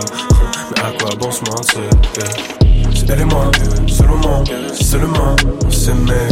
Mais 0.75 0.81
à 0.81 0.91
quoi 0.91 1.15
bon 1.15 1.31
se 1.31 1.41
mentir? 1.41 2.58
C'est 3.09 3.15
elle 3.15 3.21
et 3.21 3.25
moi, 3.25 3.49
seulement, 3.87 5.35
on 5.65 5.71
s'aimait. 5.71 6.27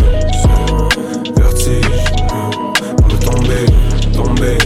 Vertige, 1.35 1.87
pour 2.27 3.07
me 3.07 3.17
tomber, 3.17 3.65
tomber, 4.13 4.57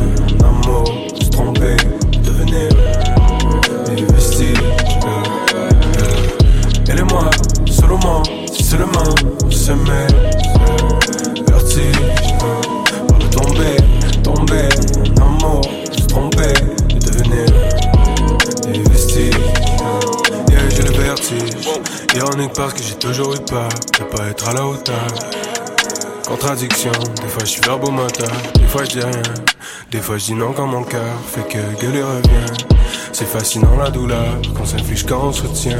en 0.42 0.46
amour, 0.46 0.94
se 1.22 1.30
tromper, 1.30 1.78
devenir 2.22 2.68
des 3.86 4.04
vestiges. 4.14 4.58
Elle 6.90 7.00
et 7.00 7.04
moi, 7.04 7.30
seulement, 7.66 8.24
seulement 8.52 9.16
on 9.46 9.50
s'aimait. 9.50 10.41
Parce 22.50 22.74
que 22.74 22.82
j'ai 22.82 22.96
toujours 22.96 23.36
eu 23.36 23.40
peur 23.40 23.70
de 23.70 24.04
pas 24.04 24.26
être 24.28 24.50
à 24.50 24.54
la 24.54 24.66
hauteur. 24.66 25.06
Contradiction, 26.28 26.92
des 26.92 27.28
fois 27.28 27.44
je 27.44 27.50
suis 27.50 27.62
verbomoteur, 27.62 28.32
des 28.56 28.66
fois 28.66 28.84
je 28.84 28.90
dis 28.90 29.00
rien. 29.00 29.22
Des 29.92 30.00
fois 30.00 30.18
je 30.18 30.26
dis 30.26 30.34
non 30.34 30.52
quand 30.52 30.66
mon 30.66 30.84
cœur 30.84 31.14
fait 31.28 31.48
que 31.48 31.60
gueuler 31.80 32.02
revient. 32.02 32.54
C'est 33.14 33.28
fascinant 33.28 33.78
la 33.78 33.92
douleur 33.92 34.42
qu'on 34.56 34.66
s'inflige 34.66 35.06
quand 35.06 35.24
on 35.24 35.32
se 35.32 35.44
retient. 35.44 35.78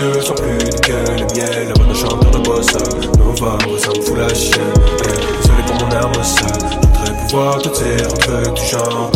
Yeux 0.00 0.20
sont 0.20 0.34
plus 0.34 0.58
que 0.80 0.92
le 0.92 1.26
miel 1.34 1.68
La 1.68 1.74
voix 1.74 1.86
d'un 1.86 1.94
chanteur 1.94 2.30
de 2.30 2.38
bossa 2.38 2.78
Novembre, 3.18 3.78
ça 3.78 3.88
me 3.88 4.02
fout 4.02 4.16
la 4.18 4.34
chienne 4.34 4.60
Eh, 5.00 5.42
Désolé 5.42 5.62
pour 5.66 5.86
mon 5.86 5.92
air 5.92 6.24
sale 6.24 6.48
Je 6.70 7.10
voudrais 7.10 7.26
pouvoir 7.28 7.58
te 7.62 7.68
dire 7.68 8.06
un 8.06 8.16
truc 8.16 8.54
du 8.54 8.66
genre 8.66 9.10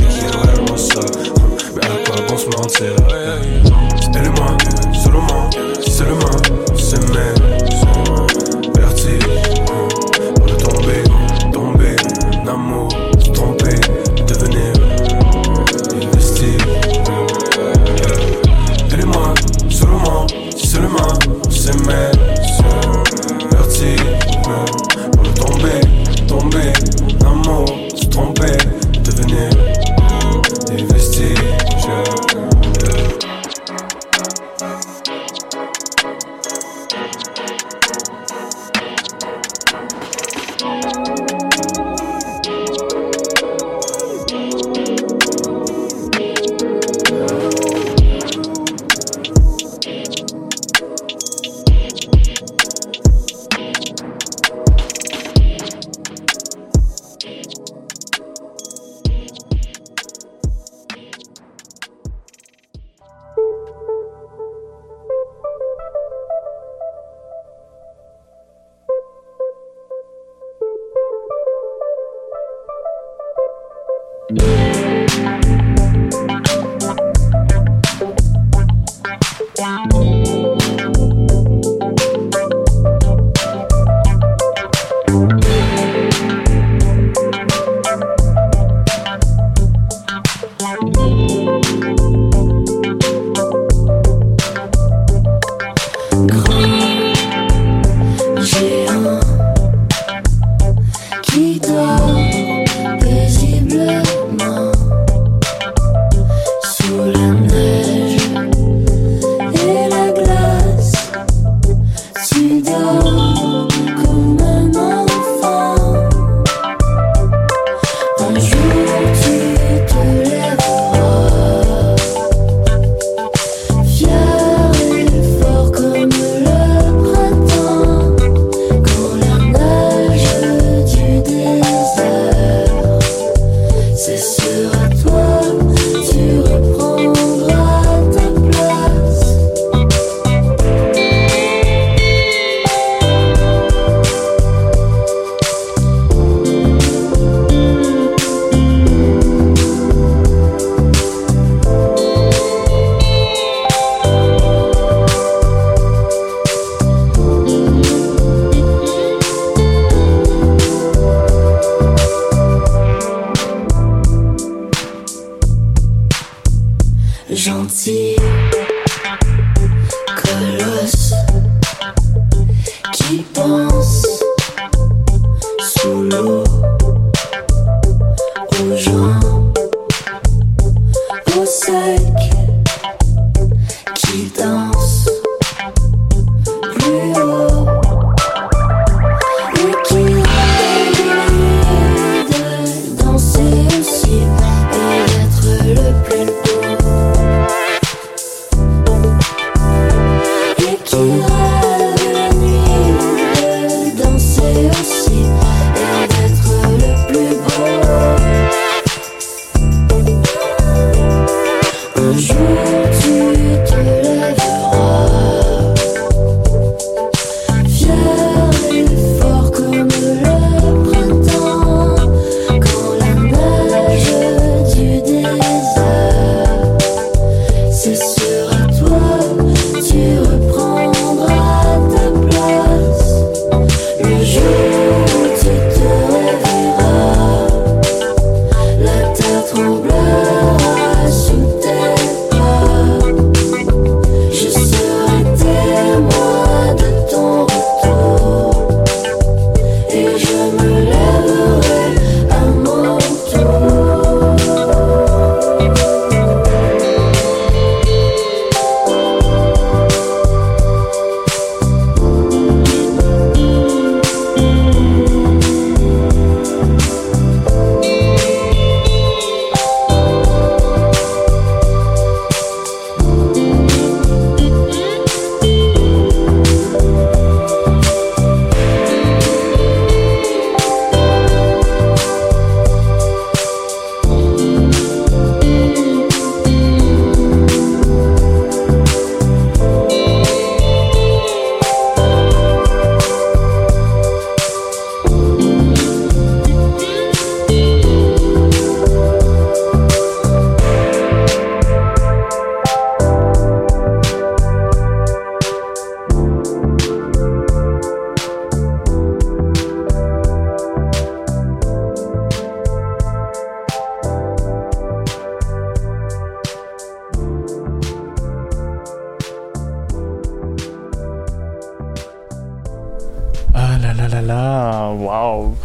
la 323.96 324.08
la 324.08 324.08
la 324.08 324.20
la, 324.20 324.90
wow. 324.90 325.56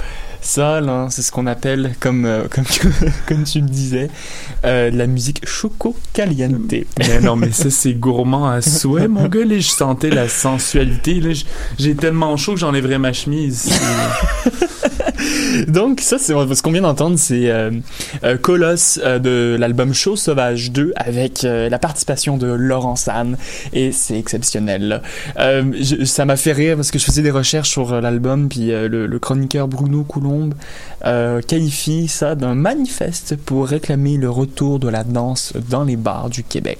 Ça, 0.42 0.80
là, 0.82 1.08
c'est 1.10 1.22
ce 1.22 1.32
qu'on 1.32 1.48
appelle, 1.48 1.96
comme, 2.00 2.26
euh, 2.26 2.44
comme, 2.50 2.64
comme 3.28 3.44
tu 3.44 3.60
le 3.60 3.68
disais, 3.68 4.10
euh, 4.66 4.90
la 4.92 5.06
musique 5.08 5.46
choco 5.48 5.96
caliente. 6.14 6.74
Mais 6.98 7.20
non, 7.22 7.36
mais 7.36 7.52
ça, 7.52 7.70
c'est 7.70 7.94
gourmand 7.94 8.48
à 8.50 8.62
souhait, 8.62 9.08
mon 9.08 9.28
gars. 9.28 9.46
Là, 9.46 9.60
je 9.60 9.68
sentais 9.70 10.10
la 10.10 10.28
sensualité. 10.30 11.20
Là, 11.20 11.32
j'ai 11.78 11.96
tellement 11.96 12.36
chaud 12.38 12.54
que 12.54 12.60
j'enlèverais 12.60 13.00
ma 13.00 13.14
chemise. 13.14 13.70
Donc, 15.68 16.00
ça, 16.00 16.18
c'est 16.18 16.34
ce 16.34 16.62
qu'on 16.64 16.72
vient 16.72 16.82
d'entendre, 16.84 17.18
c'est 17.20 17.50
euh, 17.50 17.72
euh, 18.24 18.38
Colosse 18.38 18.98
de 19.00 19.58
l'album 19.60 19.94
Show 19.94 20.16
Sauvage 20.16 20.72
2 20.72 20.94
avec 20.96 21.42
la 21.44 21.80
participation 21.80 22.38
de 22.38 22.48
Laurent 22.48 22.96
San 22.96 23.38
et 23.74 23.92
c'est 23.92 24.18
exceptionnel. 24.18 25.02
je- 25.38 26.06
ça 26.06 26.26
m'a 26.26 26.36
fait 26.38 26.54
rire 26.54 26.76
parce 26.78 26.92
que 26.92 27.00
je 27.00 27.04
faisais 27.06 27.22
des 27.22 27.32
recherches 27.32 27.70
sur 27.70 28.00
l'album 28.02 28.48
puis 28.50 28.68
le, 28.68 28.88
le 29.08 29.20
chroniqueur 29.20 29.68
Bruno 29.68 30.04
Euh, 31.06 31.42
qualifie 31.42 32.08
ça 32.08 32.36
d'un 32.36 32.56
manifeste 32.56 33.38
pour 33.38 33.68
réclamer 33.68 34.18
le 34.18 34.30
retour 34.30 34.80
de 34.80 34.90
la 34.90 35.04
danse 35.04 35.54
dans 35.70 35.84
les 35.84 35.96
bars 35.96 36.30
du 36.30 36.44
Québec. 36.44 36.80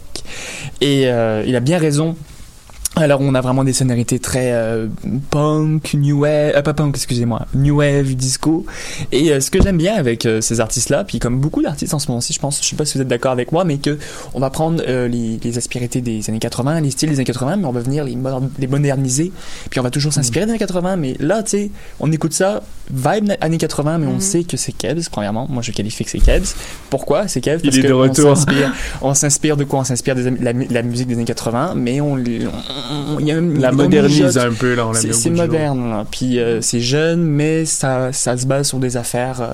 Et 0.82 1.08
euh, 1.08 1.44
il 1.48 1.56
a 1.56 1.60
bien 1.60 1.78
raison. 1.78 2.16
Alors 2.96 3.22
on 3.22 3.34
a 3.36 3.40
vraiment 3.40 3.64
des 3.64 3.72
sonorités 3.72 4.20
très 4.20 4.52
euh, 4.52 4.88
punk, 5.30 5.94
new 5.94 6.22
wave, 6.22 6.52
euh, 6.56 6.62
pas 6.62 6.74
punk, 6.74 6.96
excusez-moi, 6.98 7.46
new 7.54 7.78
wave, 7.78 8.16
disco. 8.16 8.66
Et 9.14 9.32
euh, 9.32 9.40
ce 9.40 9.52
que 9.52 9.62
j'aime 9.62 9.78
bien 9.78 9.94
avec 9.96 10.26
euh, 10.26 10.42
ces 10.42 10.60
artistes-là, 10.60 11.06
puis 11.06 11.20
comme 11.20 11.40
beaucoup 11.40 11.62
d'artistes 11.62 11.94
en 11.94 12.00
ce 12.00 12.10
moment-ci, 12.10 12.34
je 12.34 12.40
pense, 12.40 12.62
je 12.62 12.68
sais 12.68 12.76
pas 12.76 12.84
si 12.86 12.98
vous 12.98 13.02
êtes 13.02 13.08
d'accord 13.08 13.32
avec 13.32 13.52
moi, 13.54 13.64
mais 13.64 13.78
que 13.78 13.98
on 14.34 14.40
va 14.42 14.50
prendre 14.50 14.84
euh, 14.88 15.08
les, 15.08 15.40
les 15.42 15.58
aspérités 15.58 16.02
des 16.02 16.28
années 16.30 16.40
80, 16.40 16.82
les 16.82 16.92
styles 16.92 17.10
des 17.10 17.16
années 17.16 17.24
80, 17.26 17.58
mais 17.58 17.66
on 17.66 17.72
va 17.72 17.80
venir 17.80 18.04
les, 18.04 18.18
les 18.58 18.68
moderniser, 18.68 19.32
puis 19.70 19.80
on 19.80 19.84
va 19.84 19.92
toujours 19.92 20.12
s'inspirer 20.12 20.46
des 20.46 20.52
années 20.52 20.60
80, 20.60 20.96
mais 20.98 21.16
là, 21.20 21.42
tu 21.44 21.52
sais, 21.52 21.72
on 22.02 22.12
écoute 22.12 22.34
ça, 22.34 22.64
vibe 22.92 23.32
années 23.40 23.58
80, 23.60 24.00
mais 24.00 24.08
on 24.08 24.14
Mhm. 24.14 24.20
sait 24.20 24.44
que 24.44 24.58
c'est 24.58 24.72
Kebs, 24.74 25.04
premièrement, 25.10 25.46
moi 25.50 25.62
je 25.62 25.72
qualifie 25.72 26.04
que 26.04 26.10
c'est 26.12 26.20
Kebs. 26.20 26.48
Pourquoi 26.90 27.28
c'est 27.30 27.40
Kebs? 27.40 27.62
Il 27.64 27.70
Parce 27.70 27.78
est 27.78 27.84
de 27.84 27.88
que 27.88 27.94
retour. 27.94 28.36
On 29.02 29.14
s'inspire 29.14 29.56
de 29.58 29.64
quoi? 29.64 29.80
On 29.80 29.84
s'inspire 29.86 30.16
de 30.16 30.34
la, 30.42 30.54
mu- 30.54 30.68
la 30.70 30.82
musique 30.82 31.08
des 31.08 31.14
années 31.14 31.24
80, 31.26 31.76
mais 31.76 32.02
on, 32.02 32.16
on- 32.16 32.18
on- 33.16 33.20
il 33.20 33.28
y 33.28 33.32
a 33.32 33.38
un- 33.38 33.54
La 33.60 33.72
modernise 33.72 34.38
un 34.38 34.54
peu, 34.54 34.76
là. 34.76 34.86
C'est 35.14 35.30
moderne, 35.48 35.90
là. 35.90 36.06
puis 36.10 36.40
euh, 36.40 36.62
c'est 36.62 36.80
jeune, 36.80 37.24
mais 37.24 37.66
ça, 37.66 38.12
ça 38.14 38.38
se 38.38 38.46
base 38.46 38.68
sur 38.68 38.80
des 38.80 38.98
affaires 38.98 39.42
euh, 39.42 39.54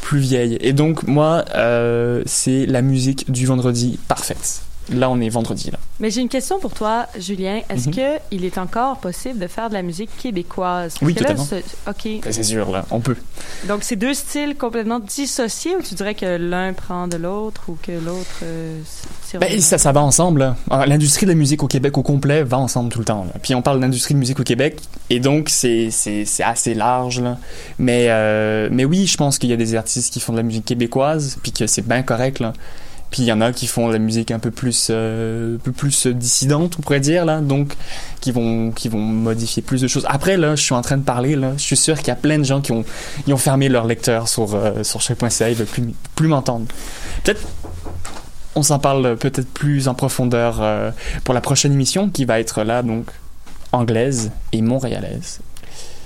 plus 0.00 0.18
vieilles. 0.20 0.58
Et 0.60 0.72
donc, 0.72 1.04
moi, 1.04 1.44
euh, 1.54 2.22
c'est 2.26 2.66
la 2.66 2.82
musique 2.82 3.30
du 3.30 3.46
vendredi 3.46 3.98
parfaite. 4.08 4.60
Là, 4.92 5.08
on 5.10 5.18
est 5.20 5.28
vendredi, 5.30 5.70
là. 5.70 5.78
Mais 6.00 6.10
j'ai 6.10 6.20
une 6.20 6.28
question 6.28 6.58
pour 6.58 6.72
toi, 6.74 7.06
Julien. 7.18 7.60
Est-ce 7.70 7.88
Mhm. 7.88 7.94
que 7.94 8.18
il 8.32 8.44
est 8.44 8.58
encore 8.58 8.98
possible 8.98 9.38
de 9.38 9.46
faire 9.46 9.68
de 9.70 9.74
la 9.74 9.82
musique 9.82 10.10
québécoise? 10.18 10.94
Parce 10.94 11.06
Oui, 11.06 11.14
que 11.14 11.22
là, 11.24 11.34
totalement. 11.34 11.62
OK. 11.88 12.20
Ben, 12.22 12.32
C'est 12.32 12.42
sûr, 12.42 12.70
là, 12.70 12.84
on 12.90 13.00
peut. 13.00 13.16
Donc, 13.66 13.82
c'est 13.82 13.96
deux 13.96 14.12
styles 14.12 14.56
complètement 14.56 14.98
dissociés 14.98 15.74
ou 15.76 15.80
tu 15.82 15.94
dirais 15.94 16.14
que 16.14 16.36
l'un 16.36 16.72
prend 16.74 17.08
de 17.08 17.16
l'autre 17.16 17.62
ou 17.68 17.78
que 17.82 17.92
l'autre... 17.92 18.40
euh, 18.42 18.78
Ben, 19.40 19.60
ça, 19.60 19.78
ça 19.78 19.92
va 19.92 20.02
ensemble. 20.02 20.54
Alors, 20.70 20.86
L'industrie 20.86 21.24
de 21.26 21.30
la 21.30 21.36
musique 21.36 21.62
au 21.62 21.66
Québec 21.68 21.96
au 21.96 22.02
complet 22.02 22.42
va 22.42 22.58
ensemble 22.58 22.90
tout 22.90 22.98
le 22.98 23.04
temps. 23.04 23.24
là. 23.24 23.32
Puis 23.42 23.54
on 23.54 23.62
parle 23.62 23.80
d'industrie 23.80 24.14
de 24.14 24.18
musique 24.18 24.38
au 24.40 24.44
Québec, 24.44 24.80
et 25.10 25.18
donc 25.20 25.48
c'est 25.48 25.88
assez 26.44 26.74
large. 26.74 27.20
Là. 27.20 27.38
Mais, 27.78 28.06
euh, 28.10 28.68
mais 28.70 28.84
oui, 28.84 29.06
je 29.06 29.16
pense 29.16 29.38
qu'il 29.38 29.48
y 29.50 29.52
a 29.52 29.56
des 29.56 29.74
artistes 29.74 30.12
qui 30.12 30.20
font 30.20 30.32
de 30.32 30.38
la 30.38 30.42
musique 30.42 30.64
québécoise, 30.66 31.38
puis 31.42 31.52
que 31.52 31.66
c'est 31.66 31.86
bien 31.86 32.02
correct. 32.02 32.40
Là. 32.40 32.52
Puis 33.14 33.22
il 33.22 33.26
y 33.26 33.32
en 33.32 33.40
a 33.40 33.52
qui 33.52 33.68
font 33.68 33.86
la 33.86 34.00
musique 34.00 34.32
un 34.32 34.40
peu 34.40 34.50
plus, 34.50 34.88
euh, 34.90 35.54
un 35.54 35.58
peu 35.58 35.70
plus 35.70 36.08
dissidente, 36.08 36.74
on 36.76 36.82
pourrait 36.82 36.98
dire, 36.98 37.24
là. 37.24 37.40
Donc, 37.40 37.74
qui 38.20 38.32
vont, 38.32 38.72
qui 38.72 38.88
vont 38.88 38.98
modifier 38.98 39.62
plus 39.62 39.80
de 39.80 39.86
choses. 39.86 40.04
Après, 40.08 40.36
là, 40.36 40.56
je 40.56 40.62
suis 40.64 40.74
en 40.74 40.82
train 40.82 40.96
de 40.96 41.04
parler, 41.04 41.36
là. 41.36 41.52
Je 41.56 41.62
suis 41.62 41.76
sûr 41.76 41.96
qu'il 41.96 42.08
y 42.08 42.10
a 42.10 42.16
plein 42.16 42.40
de 42.40 42.42
gens 42.42 42.60
qui 42.60 42.72
ont, 42.72 42.84
qui 43.24 43.32
ont 43.32 43.36
fermé 43.36 43.68
leur 43.68 43.86
lecteur 43.86 44.26
sur, 44.26 44.56
euh, 44.56 44.82
sur 44.82 45.00
choc.ca. 45.00 45.48
Ils 45.48 45.54
veulent 45.54 45.68
plus, 45.68 45.94
plus 46.16 46.26
m'entendre. 46.26 46.66
Peut-être, 47.22 47.46
on 48.56 48.64
s'en 48.64 48.80
parle 48.80 49.16
peut-être 49.16 49.48
plus 49.48 49.86
en 49.86 49.94
profondeur 49.94 50.58
euh, 50.60 50.90
pour 51.22 51.34
la 51.34 51.40
prochaine 51.40 51.72
émission 51.72 52.10
qui 52.10 52.24
va 52.24 52.40
être 52.40 52.64
là, 52.64 52.82
donc, 52.82 53.06
anglaise 53.70 54.32
et 54.50 54.60
montréalaise. 54.60 55.38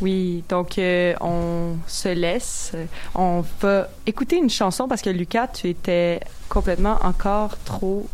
Oui, 0.01 0.45
donc 0.49 0.79
euh, 0.79 1.15
on 1.21 1.77
se 1.87 2.09
laisse. 2.09 2.73
On 3.15 3.45
va 3.61 3.89
écouter 4.07 4.37
une 4.37 4.51
chanson 4.51 4.89
parce 4.89 5.03
que 5.03 5.11
Lucas, 5.11 5.49
tu 5.49 5.69
étais 5.69 6.21
complètement 6.49 6.99
encore 7.03 7.57
trop, 7.65 8.09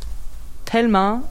tellement 0.64 1.22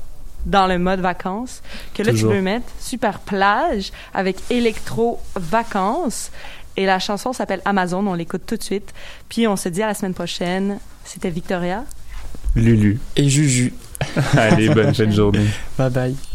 dans 0.45 0.67
le 0.67 0.77
mode 0.77 0.99
vacances 0.99 1.61
que 1.93 2.03
là 2.03 2.11
Toujours. 2.11 2.31
tu 2.31 2.37
peux 2.37 2.41
mettre 2.41 2.65
super 2.79 3.19
plage 3.19 3.91
avec 4.13 4.37
électro 4.49 5.19
vacances 5.35 6.31
et 6.75 6.85
la 6.85 6.99
chanson 6.99 7.33
s'appelle 7.33 7.61
Amazon. 7.65 8.05
On 8.07 8.13
l'écoute 8.13 8.43
tout 8.45 8.57
de 8.57 8.63
suite. 8.63 8.93
Puis 9.29 9.47
on 9.47 9.55
se 9.55 9.69
dit 9.69 9.81
à 9.83 9.87
la 9.87 9.93
semaine 9.93 10.13
prochaine. 10.13 10.79
C'était 11.05 11.29
Victoria. 11.29 11.83
Lulu. 12.55 12.99
Et 13.15 13.29
Juju. 13.29 13.73
Allez, 14.37 14.69
bonne 14.69 14.93
fin 14.93 15.05
de 15.05 15.11
journée. 15.11 15.47
Bye 15.77 15.89
bye. 15.89 16.32